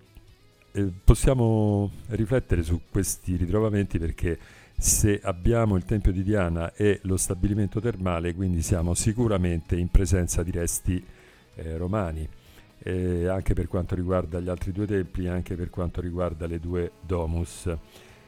[0.73, 4.39] eh, possiamo riflettere su questi ritrovamenti perché
[4.77, 10.43] se abbiamo il Tempio di Diana e lo stabilimento termale, quindi siamo sicuramente in presenza
[10.43, 11.05] di resti
[11.55, 12.27] eh, romani,
[12.79, 16.91] eh, anche per quanto riguarda gli altri due templi, anche per quanto riguarda le due
[17.01, 17.71] domus.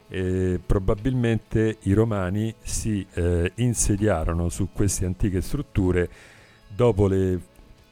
[0.07, 6.07] probabilmente i romani si eh, insediarono su queste antiche strutture
[6.73, 7.39] dopo, le,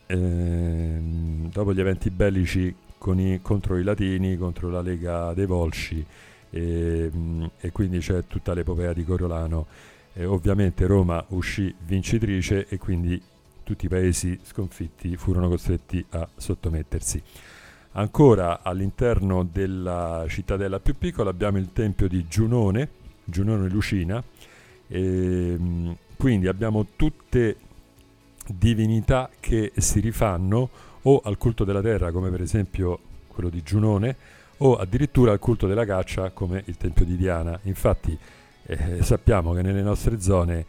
[0.06, 2.74] ehm, dopo gli eventi bellici
[3.12, 6.06] i, contro i latini, contro la Lega dei Volsci
[6.50, 7.12] e,
[7.60, 9.66] e quindi c'è tutta l'epopea di Coriolano.
[10.14, 13.22] E ovviamente Roma uscì vincitrice e quindi
[13.64, 17.22] tutti i paesi sconfitti furono costretti a sottomettersi.
[17.94, 22.90] Ancora all'interno della cittadella più piccola abbiamo il tempio di Giunone,
[23.24, 24.24] Giunone Lucina,
[24.88, 25.58] e,
[26.18, 27.56] quindi abbiamo tutte
[28.48, 30.70] divinità che si rifanno
[31.04, 34.16] o al culto della terra come per esempio quello di Giunone
[34.58, 37.60] o addirittura al culto della caccia come il Tempio di Diana.
[37.64, 38.18] Infatti
[38.66, 40.66] eh, sappiamo che nelle nostre zone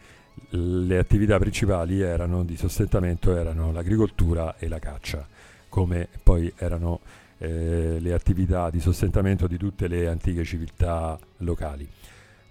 [0.49, 5.25] le attività principali erano, di sostentamento erano l'agricoltura e la caccia,
[5.69, 6.99] come poi erano
[7.37, 11.87] eh, le attività di sostentamento di tutte le antiche civiltà locali.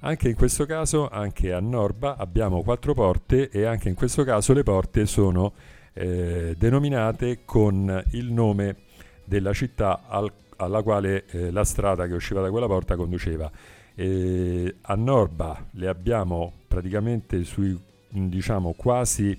[0.00, 4.52] Anche in questo caso, anche a Norba, abbiamo quattro porte e anche in questo caso
[4.52, 5.52] le porte sono
[5.94, 8.76] eh, denominate con il nome
[9.24, 13.50] della città al, alla quale eh, la strada che usciva da quella porta conduceva.
[13.94, 19.36] E a Norba le abbiamo praticamente sui diciamo quasi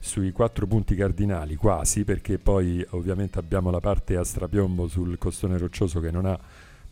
[0.00, 5.58] sui quattro punti cardinali, quasi, perché poi ovviamente abbiamo la parte a strapiombo sul costone
[5.58, 6.38] roccioso che non ha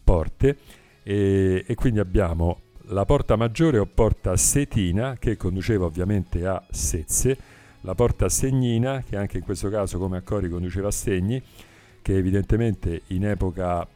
[0.02, 0.58] porte,
[1.02, 7.38] e, e quindi abbiamo la porta maggiore o porta setina che conduceva ovviamente a Sezze,
[7.86, 11.40] la porta segnina che anche in questo caso come a Cori conduceva a Segni,
[12.02, 13.86] che evidentemente in epoca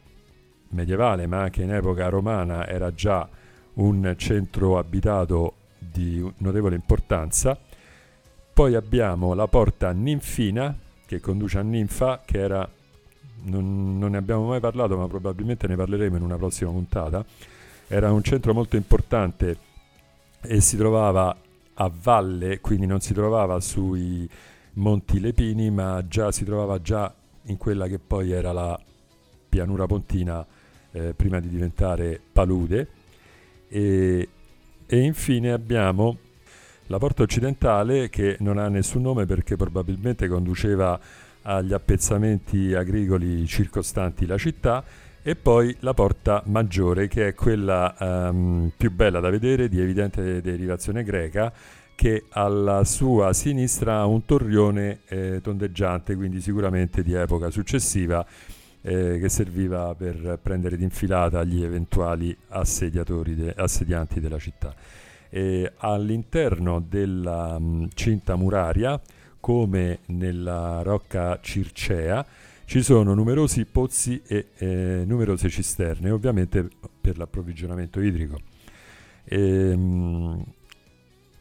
[0.69, 3.27] medievale ma anche in epoca romana era già
[3.73, 7.57] un centro abitato di notevole importanza.
[8.53, 10.73] Poi abbiamo la porta ninfina
[11.05, 12.69] che conduce a Ninfa, che era,
[13.43, 17.25] non, non ne abbiamo mai parlato ma probabilmente ne parleremo in una prossima puntata.
[17.89, 19.57] Era un centro molto importante
[20.41, 21.35] e si trovava
[21.83, 24.29] a valle, quindi non si trovava sui
[24.73, 27.11] Monti Lepini, ma già si trovava già
[27.45, 28.79] in quella che poi era la
[29.49, 30.45] pianura pontina
[30.91, 32.87] eh, prima di diventare palude.
[33.67, 34.29] E,
[34.85, 36.17] e infine abbiamo
[36.85, 40.99] la porta occidentale che non ha nessun nome perché probabilmente conduceva
[41.43, 44.83] agli appezzamenti agricoli circostanti la città
[45.23, 50.41] e poi la porta maggiore che è quella um, più bella da vedere di evidente
[50.41, 51.53] derivazione greca
[51.93, 58.25] che alla sua sinistra ha un torrione eh, tondeggiante quindi sicuramente di epoca successiva
[58.81, 64.73] eh, che serviva per prendere d'infilata gli eventuali de- assedianti della città.
[65.29, 68.99] E all'interno della mh, cinta muraria
[69.39, 72.25] come nella rocca circea
[72.71, 76.69] ci sono numerosi pozzi e eh, numerose cisterne, ovviamente
[77.01, 78.39] per l'approvvigionamento idrico.
[79.25, 80.43] E, mh,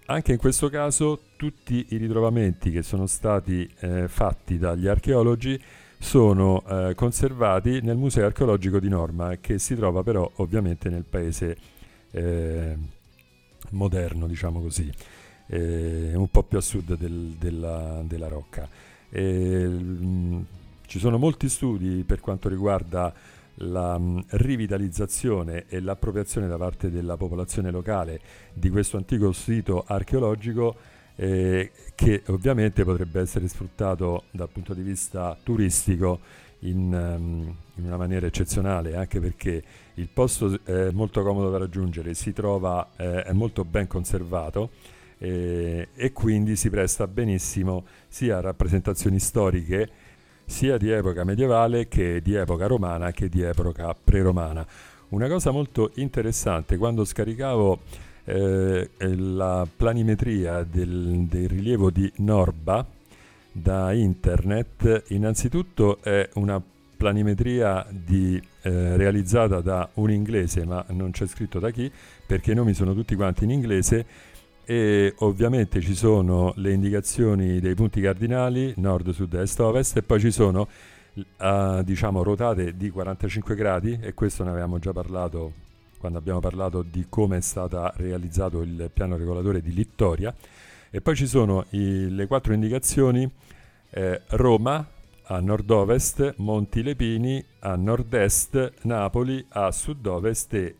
[0.06, 5.56] anche in questo caso tutti i ritrovamenti che sono stati eh, fatti dagli archeologi
[6.00, 11.56] sono eh, conservati nel Museo archeologico di Norma, che si trova però ovviamente nel paese
[12.10, 12.76] eh,
[13.70, 14.92] moderno, diciamo così,
[15.46, 18.68] eh, un po' più a sud del, della, della, Rocca.
[19.10, 20.58] Mh,
[20.90, 23.14] ci sono molti studi per quanto riguarda
[23.58, 28.20] la mh, rivitalizzazione e l'appropriazione da parte della popolazione locale
[28.52, 30.74] di questo antico sito archeologico
[31.14, 36.18] eh, che ovviamente potrebbe essere sfruttato dal punto di vista turistico
[36.60, 39.62] in, um, in, una maniera eccezionale, anche perché
[39.94, 44.70] il posto è molto comodo da raggiungere, si trova, eh, è molto ben conservato
[45.18, 50.08] eh, e quindi si presta benissimo sia a rappresentazioni storiche
[50.50, 54.66] sia di epoca medievale che di epoca romana che di epoca pre-romana.
[55.10, 57.78] Una cosa molto interessante, quando scaricavo
[58.24, 62.84] eh, la planimetria del, del, rilievo di Norba
[63.52, 66.60] da internet, innanzitutto è una
[66.96, 71.90] planimetria di, eh, realizzata da un inglese, ma non c'è scritto da chi,
[72.26, 74.04] perché i nomi sono tutti quanti in inglese
[74.70, 80.20] e ovviamente ci sono le indicazioni dei punti cardinali nord, sud, est, ovest e poi
[80.20, 80.68] ci sono
[81.14, 85.54] uh, diciamo rotate di 45 gradi e questo ne avevamo già parlato
[85.98, 90.32] quando abbiamo parlato di come è stato realizzato il piano regolatore di Littoria.
[90.88, 93.28] E poi ci sono i, le quattro indicazioni
[93.90, 94.88] eh, Roma
[95.24, 100.76] a nord-ovest, Monti Lepini a nord-est, Napoli a sud-ovest e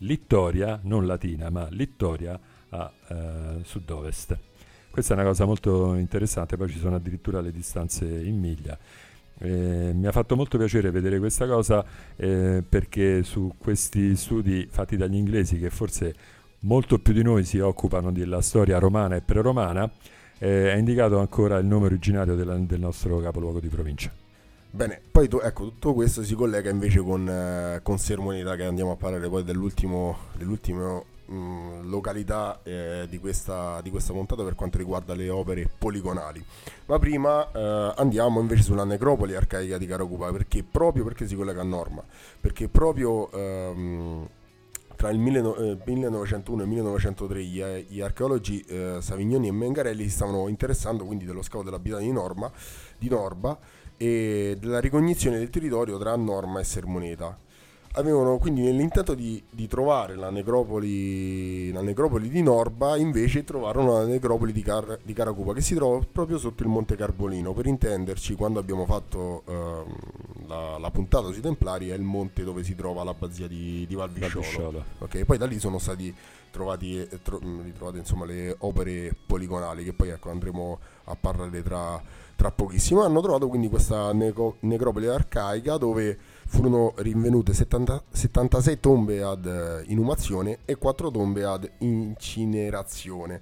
[0.00, 2.38] Littoria, non Latina ma Littoria
[2.72, 4.38] a eh, sud-ovest.
[4.90, 8.78] Questa è una cosa molto interessante, poi ci sono addirittura le distanze in miglia.
[9.38, 11.84] Eh, mi ha fatto molto piacere vedere questa cosa
[12.16, 16.14] eh, perché su questi studi fatti dagli inglesi che forse
[16.60, 19.90] molto più di noi si occupano della storia romana e pre-romana,
[20.38, 24.12] eh, è indicato ancora il nome originario della, del nostro capoluogo di provincia.
[24.74, 28.92] Bene, poi tu, ecco, tutto questo si collega invece con, eh, con Sermoneta che andiamo
[28.92, 35.14] a parlare poi dell'ultimo, dell'ultimo località eh, di, questa, di, questa, puntata per quanto riguarda
[35.14, 36.44] le opere poligonali.
[36.86, 41.60] Ma prima eh, andiamo invece sulla necropoli arcaica di Caracupa, perché proprio perché si collega
[41.60, 42.02] a Norma,
[42.40, 44.28] perché proprio ehm,
[44.96, 50.48] tra il 1901 e il 1903 gli, gli archeologi eh, Savignoni e Mengarelli si stavano
[50.48, 52.50] interessando quindi dello scavo dell'abitante di, Norma,
[52.98, 53.58] di Norba
[53.96, 57.36] e della ricognizione del territorio tra Norma e Sermoneta
[57.92, 64.04] avevano quindi nell'intento di, di trovare la necropoli, la necropoli, di Norba, invece trovarono la
[64.04, 67.52] necropoli di, Car- di, Caracupa che si trova proprio sotto il Monte Carbolino.
[67.52, 72.64] Per intenderci, quando abbiamo fatto ehm, la, la, puntata sui Templari, è il monte dove
[72.64, 74.84] si trova l'abbazia di, di Valvisciolo.
[74.98, 76.14] Okay, poi da lì sono stati
[76.50, 82.00] trovati, eh, tro- ritrovate insomma, le opere poligonali, che poi ecco, andremo a parlare tra,
[82.36, 83.02] tra pochissimo.
[83.02, 89.84] Hanno trovato quindi questa neco- necropoli arcaica dove furono rinvenute 70, 76 tombe ad eh,
[89.86, 93.40] inumazione e 4 tombe ad incinerazione.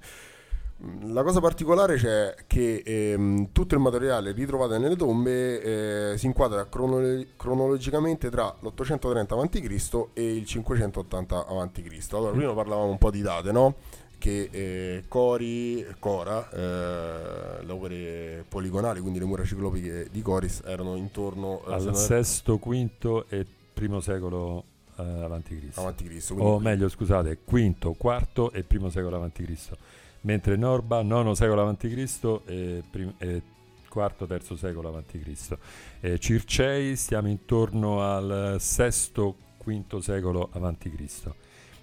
[1.03, 6.65] La cosa particolare c'è che ehm, tutto il materiale ritrovato nelle tombe eh, si inquadra
[6.67, 10.07] cronolo- cronologicamente tra l'830 a.C.
[10.13, 12.13] e il 580 a.C.
[12.13, 13.75] Allora, prima parlavamo un po' di date, no?
[14.21, 20.95] Che eh, Cori, Cora, eh, le opere poligonali, quindi le mura ciclopiche di Coris, erano
[20.95, 23.45] intorno eh, al VI, V e
[23.79, 24.63] I secolo
[24.97, 25.79] eh, avanti Cristo.
[25.79, 29.75] Avanti Cristo o meglio, scusate, V, IV e I secolo avanti Cristo
[30.21, 32.41] mentre Norba, IX secolo a.C.
[32.45, 33.41] e, prim- e
[33.93, 35.57] IV, III secolo a.C.
[35.99, 41.33] Eh, Circei stiamo intorno al VI, V secolo a.C.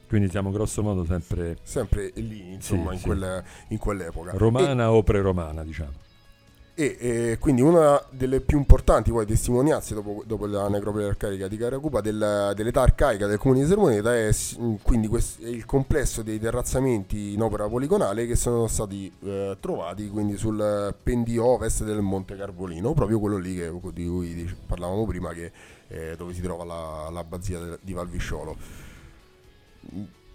[0.08, 1.58] Quindi siamo grosso modo sempre...
[1.62, 3.06] Sempre lì, insomma, sì, in, sì.
[3.06, 4.32] Quella, in, quell'epoca.
[4.34, 4.86] Romana e...
[4.86, 6.06] o pre-romana, diciamo
[6.78, 11.56] e eh, quindi una delle più importanti poi testimonianze dopo, dopo la necropoli arcaica di
[11.56, 14.30] Caracupa del, dell'età arcaica del comune di Sermoneta è
[14.82, 20.08] quindi quest, è il complesso dei terrazzamenti in opera poligonale che sono stati eh, trovati
[20.08, 25.32] quindi sul pendio ovest del Monte Carbolino, proprio quello lì che, di cui parlavamo prima
[25.32, 25.50] che,
[25.88, 28.86] eh, dove si trova la, l'abbazia di Valvisciolo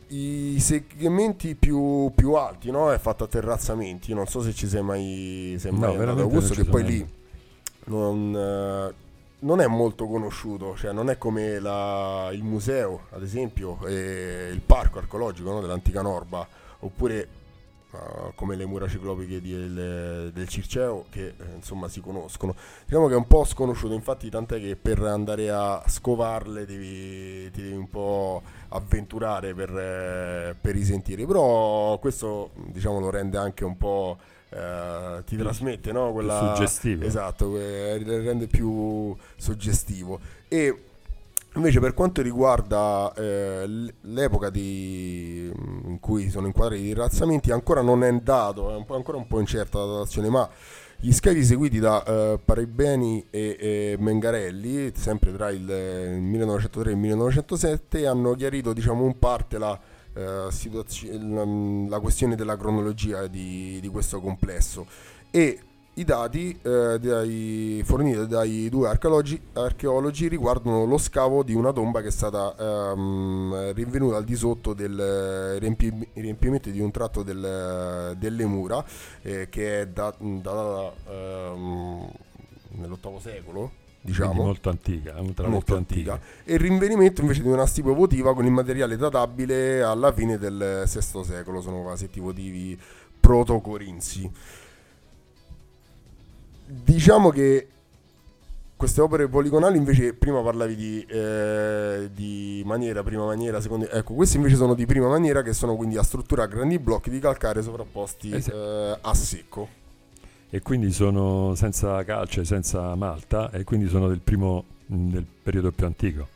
[0.08, 2.91] i segmenti più, più alti no?
[2.91, 4.14] è fatto a terrazzamenti.
[4.14, 7.08] Non so se ci sei mai, sei mai no, andato a gusto, che poi lì
[7.86, 8.93] non, eh,
[9.39, 14.99] non, è molto conosciuto, cioè non è come la, il museo, ad esempio, il parco
[14.99, 15.62] archeologico no?
[15.62, 16.47] dell'antica Norba,
[16.80, 17.28] oppure
[17.93, 22.55] uh, come le mura ciclopiche del, del Circeo, che eh, insomma si conoscono.
[22.85, 27.61] Diciamo che è un po' sconosciuto, infatti, tant'è che per andare a scovarle devi, ti
[27.61, 33.63] devi un po' avventurare per, eh, per i sentieri, però questo diciamo lo rende anche
[33.63, 34.17] un po'...
[34.53, 36.11] Uh, ti trasmette no?
[36.11, 40.83] Quella, suggestivo esatto, eh, rende più suggestivo e
[41.56, 45.51] invece per quanto riguarda eh, l'epoca di,
[45.86, 49.39] in cui sono inquadrati i razzamenti ancora non è dato è un ancora un po'
[49.39, 50.49] incerta la datazione ma
[51.04, 56.93] gli scavi seguiti da uh, Paribeni e, e, Mengarelli, sempre tra il, il 1903 e
[56.93, 59.78] il 1907, hanno chiarito diciamo, in parte la,
[60.14, 61.43] uh, situazio- la,
[61.89, 64.88] la, questione della cronologia di, di questo complesso.
[65.30, 65.60] E
[65.95, 72.01] i dati eh, dai, forniti dai due archeologi, archeologi, riguardano lo scavo di una tomba
[72.01, 78.15] che è stata ehm, rinvenuta al di sotto del riempi- riempimento di un tratto del,
[78.17, 78.83] delle mura
[79.21, 82.11] eh, che è datata da, ehm,
[82.69, 83.71] nell'VIII secolo
[84.01, 86.13] diciamo Quindi molto antica, molto, molto antica.
[86.13, 86.33] antica.
[86.43, 90.83] e il rinvenimento invece di una stipe votiva con il materiale databile alla fine del
[90.85, 92.77] VI secolo sono vasetti votivi
[93.19, 94.29] proto-corinzi
[96.82, 97.67] Diciamo che
[98.76, 104.38] queste opere poligonali invece prima parlavi di, eh, di, maniera, prima maniera, seconda ecco queste
[104.38, 107.61] invece sono di prima maniera che sono quindi a struttura a grandi blocchi di calcare
[107.61, 109.82] sovrapposti eh, a secco.
[110.49, 115.86] E quindi sono senza calce, senza malta e quindi sono del primo del periodo più
[115.86, 116.28] antico.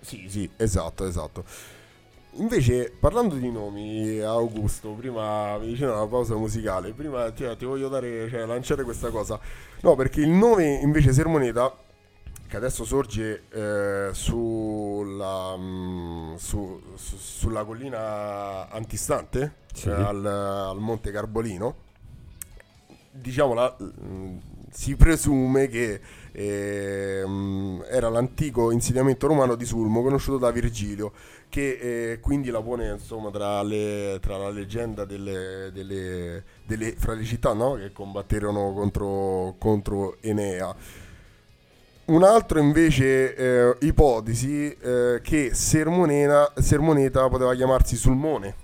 [0.00, 1.44] Sì sì esatto esatto.
[2.36, 7.88] Invece, parlando di nomi, Augusto, prima mi diceva una pausa musicale, prima ti, ti voglio
[7.88, 9.38] dare, cioè, lanciare questa cosa.
[9.84, 11.70] No, perché il nome invece Sermoneta,
[12.48, 19.90] che adesso sorge eh, sulla, mh, mm, su, su, sulla collina antistante, sì.
[19.90, 21.74] eh, al, al, Monte Carbolino,
[23.10, 24.36] diciamo, la, mh, mm,
[24.70, 26.00] si presume che
[26.36, 27.24] eh,
[27.88, 31.12] era l'antico insediamento romano di Sulmo, conosciuto da Virgilio
[31.54, 31.78] che
[32.10, 37.22] eh, quindi la pone insomma tra, le, tra la leggenda delle, delle, delle, fra le
[37.22, 37.74] città no?
[37.74, 40.74] che combatterono contro, contro Enea.
[42.06, 46.50] Un altro invece eh, ipotesi eh, che Sermoneta
[47.28, 48.63] poteva chiamarsi Sulmone.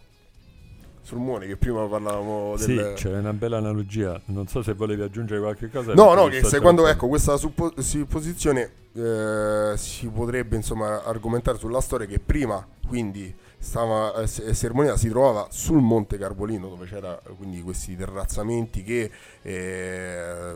[1.03, 2.95] Sulmone che prima parlavamo del...
[2.97, 4.21] Sì, c'è una bella analogia.
[4.27, 5.95] Non so se volevi aggiungere qualche cosa.
[5.95, 12.19] No, no, che secondo ecco, questa supposizione eh, si potrebbe insomma argomentare sulla storia che
[12.19, 18.83] prima quindi stava, eh, Sermoneta si trovava sul Monte Carbolino dove c'erano quindi questi terrazzamenti
[18.83, 19.11] che
[19.43, 20.55] eh,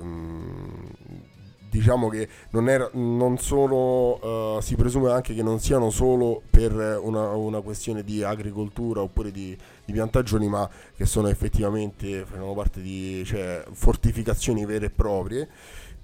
[1.71, 6.73] diciamo che non, era, non sono, uh, si presume anche che non siano solo per
[6.73, 12.81] una, una questione di agricoltura oppure di, di, piantagioni, ma che sono effettivamente, fanno parte
[12.81, 15.49] di cioè, fortificazioni vere e proprie.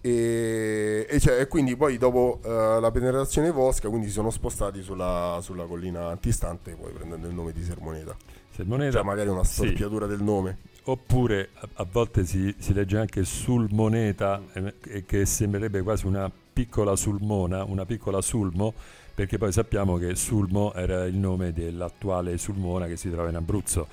[0.02, 4.80] E, e, cioè, e, quindi poi dopo uh, la penetrazione Vosca quindi si sono spostati
[4.80, 8.16] sulla, sulla, collina antistante poi prendendo il nome di Sermoneta
[8.50, 10.16] Sermoneta cioè magari una storpiatura sì.
[10.16, 15.82] del nome oppure a, a volte si, si, legge anche sul moneta eh, che sembrerebbe
[15.82, 18.72] quasi una piccola sulmona una piccola sulmo
[19.20, 23.86] perché poi sappiamo che Sulmo era il nome dell'attuale Sulmona che si trova in Abruzzo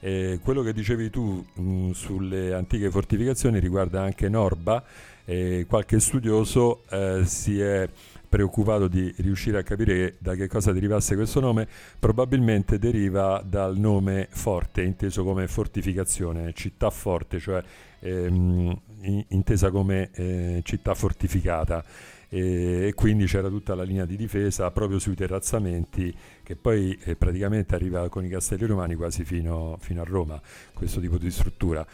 [0.00, 4.84] Eh, quello che dicevi tu mh, mm, sulle antiche fortificazioni riguarda anche Norba.
[5.24, 7.88] Eh, qualche studioso eh, si è
[8.28, 11.66] preoccupato di riuscire a capire da che cosa derivasse questo nome,
[11.98, 17.62] probabilmente deriva dal nome forte, inteso come fortificazione, città forte, cioè
[18.00, 18.78] ehm,
[19.28, 21.82] intesa come eh, città fortificata.
[22.34, 26.12] E, quindi c'era tutta la linea di difesa proprio sui terrazzamenti
[26.42, 30.98] che poi eh, praticamente arriva con i castelli romani quasi fino, fino a Roma, questo
[30.98, 31.86] tipo di struttura.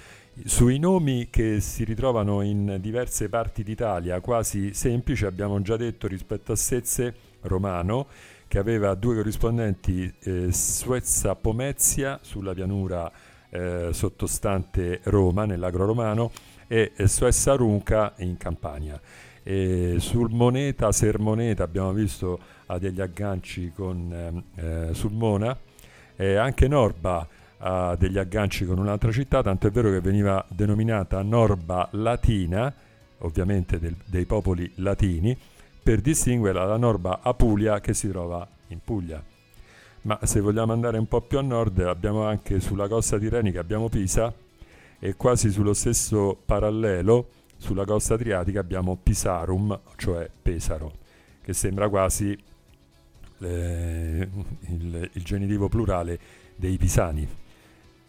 [0.47, 6.53] Sui nomi che si ritrovano in diverse parti d'Italia, quasi semplici, abbiamo già detto rispetto
[6.53, 8.07] a Sezze, romano,
[8.49, 13.13] che aveva due corrispondenti, eh, Suezza Pomezia sulla pianura
[13.51, 16.33] eh, sottostante Roma, nell'agro romano,
[16.67, 18.99] e Suessa Runca in Campania.
[19.43, 25.57] E sul Moneta, Sermoneta, abbiamo visto ha degli agganci con ehm, eh, Sulmona,
[26.17, 27.27] e anche Norba
[27.59, 32.73] uh, degli agganci con un'altra città, tanto è vero che veniva denominata Norba Latina,
[33.19, 35.37] ovviamente del, dei popoli latini,
[35.83, 39.23] per distinguerla dalla Norba Apulia che si trova in Puglia.
[40.03, 43.91] Ma se vogliamo andare un po' più a nord abbiamo anche sulla costa tirrenica abbiamo
[43.91, 44.33] Pisa
[44.99, 47.29] e quasi sullo stesso parallelo
[47.61, 50.93] sulla costa adriatica abbiamo Pisarum, cioè Pesaro,
[51.43, 52.37] che sembra quasi
[53.39, 54.29] eh,
[54.61, 56.19] il, il genitivo plurale
[56.57, 57.29] dei pisani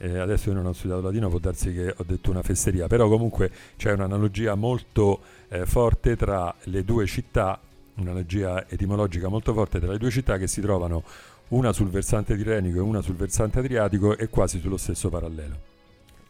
[0.04, 3.08] eh, adesso io non ho studiato latino, può darsi che ho detto una fesseria, però
[3.08, 7.60] comunque c'è un'analogia molto eh, forte tra le due città,
[7.96, 11.04] un'analogia etimologica molto forte tra le due città che si trovano
[11.50, 15.71] una sul versante tirrenico e una sul versante adriatico e quasi sullo stesso parallelo.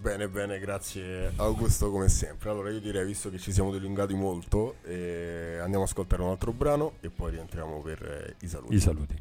[0.01, 2.49] Bene, bene, grazie Augusto come sempre.
[2.49, 6.51] Allora io direi, visto che ci siamo dilungati molto, eh, andiamo a ascoltare un altro
[6.51, 8.73] brano e poi rientriamo per eh, i saluti.
[8.73, 9.15] I saluti.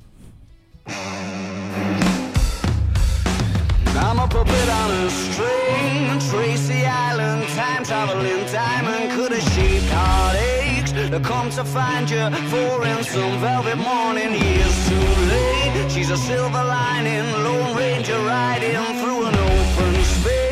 [3.93, 11.11] I'm a puppet on a string, Tracy Island, time traveling diamond could have shaped heartaches.
[11.11, 14.97] To come to find you for in some velvet morning, years too
[15.29, 15.91] late.
[15.91, 20.50] She's a silver lining, Lone Ranger riding through an open space.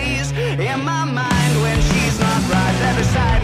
[0.58, 2.74] In my mind, when she's not right.
[2.80, 3.37] There beside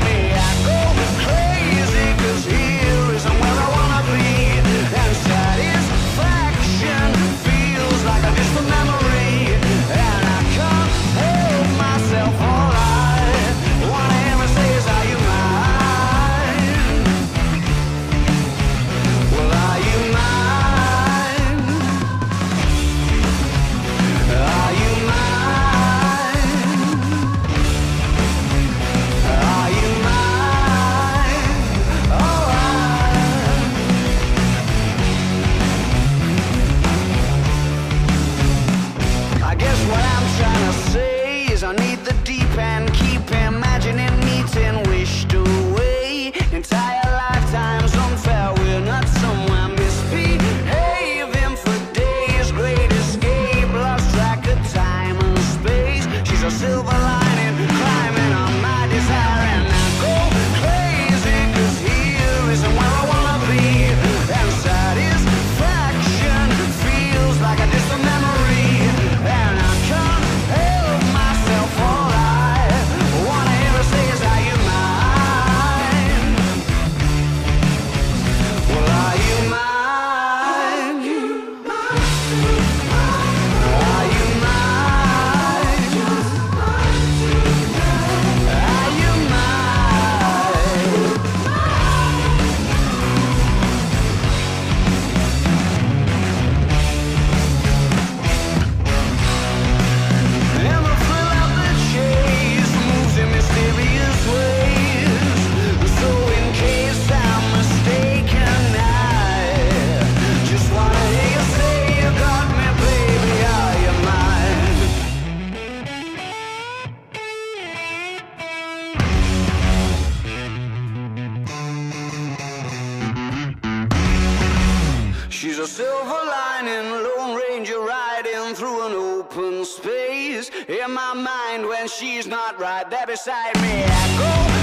[130.32, 133.84] in my mind when she's not right there beside me.
[133.84, 134.53] I go.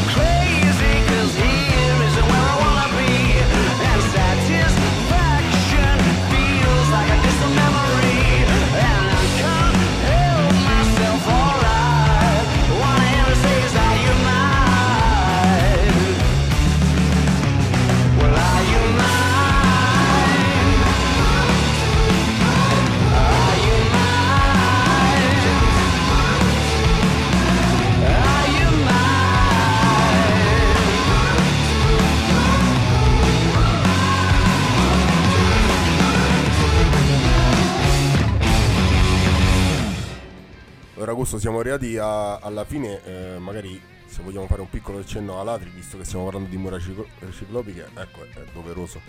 [41.10, 45.44] Augusto siamo arrivati a, alla fine, eh, magari se vogliamo fare un piccolo accenno a
[45.44, 49.02] Latri, visto che stiamo parlando di mura ciclopiche, ecco, è doveroso.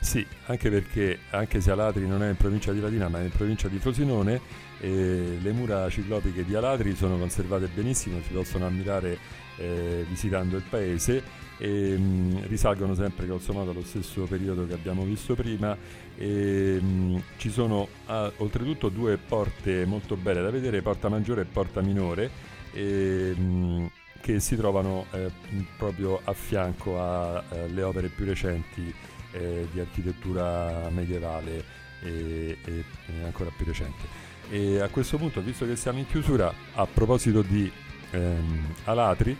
[0.00, 3.30] Sì, anche perché, anche se Alatri non è in provincia di Latina ma è in
[3.30, 4.40] provincia di Frosinone,
[4.80, 9.18] eh, le mura ciclopiche di Alatri sono conservate benissimo, si possono ammirare
[9.56, 11.22] eh, visitando il paese
[11.60, 15.76] e mh, mm, risalgono sempre grosso modo allo stesso periodo che abbiamo visto prima
[16.16, 21.42] e, mh, mm, ci sono ah, oltretutto due porte molto belle da vedere, Porta Maggiore
[21.42, 22.30] e Porta Minore
[22.72, 23.86] e, mh, mm,
[24.22, 25.30] che si trovano eh,
[25.76, 28.92] proprio a fianco alle eh, opere più recenti
[29.32, 31.64] eh, di architettura medievale
[32.02, 32.84] e, e,
[33.22, 34.28] ancora più recente.
[34.48, 37.70] E a questo punto, visto che siamo in chiusura, a proposito di
[38.10, 39.36] ehm, Alatri,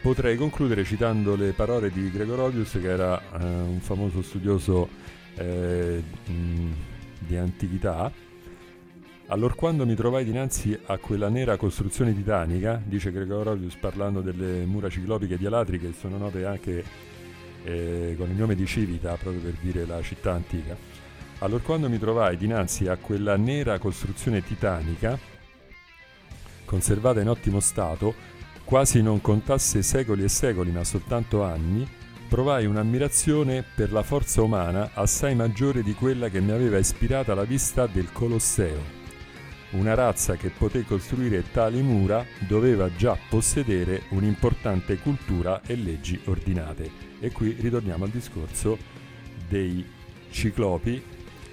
[0.00, 4.88] potrei concludere citando le parole di Gregorovius, che era eh, un famoso studioso
[5.34, 6.02] eh,
[7.18, 8.10] di antichità.
[9.30, 14.88] Allora quando mi trovai dinanzi a quella nera costruzione titanica, dice Gregorovius parlando delle mura
[14.88, 16.84] ciclopiche di Alatri, che sono note anche
[17.64, 20.76] eh, con il nome di Civita, proprio per dire la città antica,
[21.40, 25.18] allora quando mi trovai dinanzi a quella nera costruzione titanica,
[26.64, 28.36] conservata in ottimo stato,
[28.68, 31.88] quasi non contasse secoli e secoli ma soltanto anni,
[32.28, 37.44] provai un'ammirazione per la forza umana assai maggiore di quella che mi aveva ispirata la
[37.44, 38.96] vista del Colosseo.
[39.70, 46.90] Una razza che poté costruire tali mura doveva già possedere un'importante cultura e leggi ordinate.
[47.20, 48.76] E qui ritorniamo al discorso
[49.48, 49.82] dei
[50.28, 51.02] ciclopi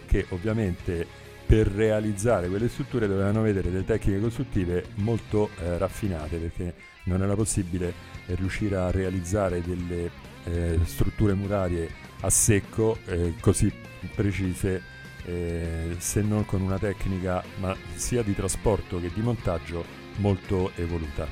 [0.06, 1.08] che ovviamente
[1.46, 6.74] per realizzare quelle strutture dovevano avere delle tecniche costruttive molto eh, raffinate perché
[7.04, 7.94] non era possibile
[8.28, 10.10] riuscire a realizzare delle
[10.46, 11.90] eh, strutture murarie
[12.22, 13.72] a secco eh, così
[14.16, 14.82] precise
[15.26, 19.84] eh, se non con una tecnica ma sia di trasporto che di montaggio
[20.18, 21.28] molto evoluta.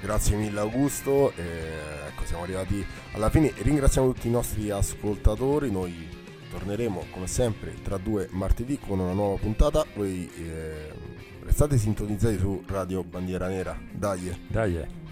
[0.00, 6.17] Grazie mille Augusto, eh, ecco siamo arrivati alla fine, ringraziamo tutti i nostri ascoltatori, noi
[6.50, 10.92] torneremo come sempre tra due martedì con una nuova puntata, voi eh,
[11.44, 14.46] restate sintonizzati su Radio Bandiera Nera, dai!
[14.48, 15.07] Dai!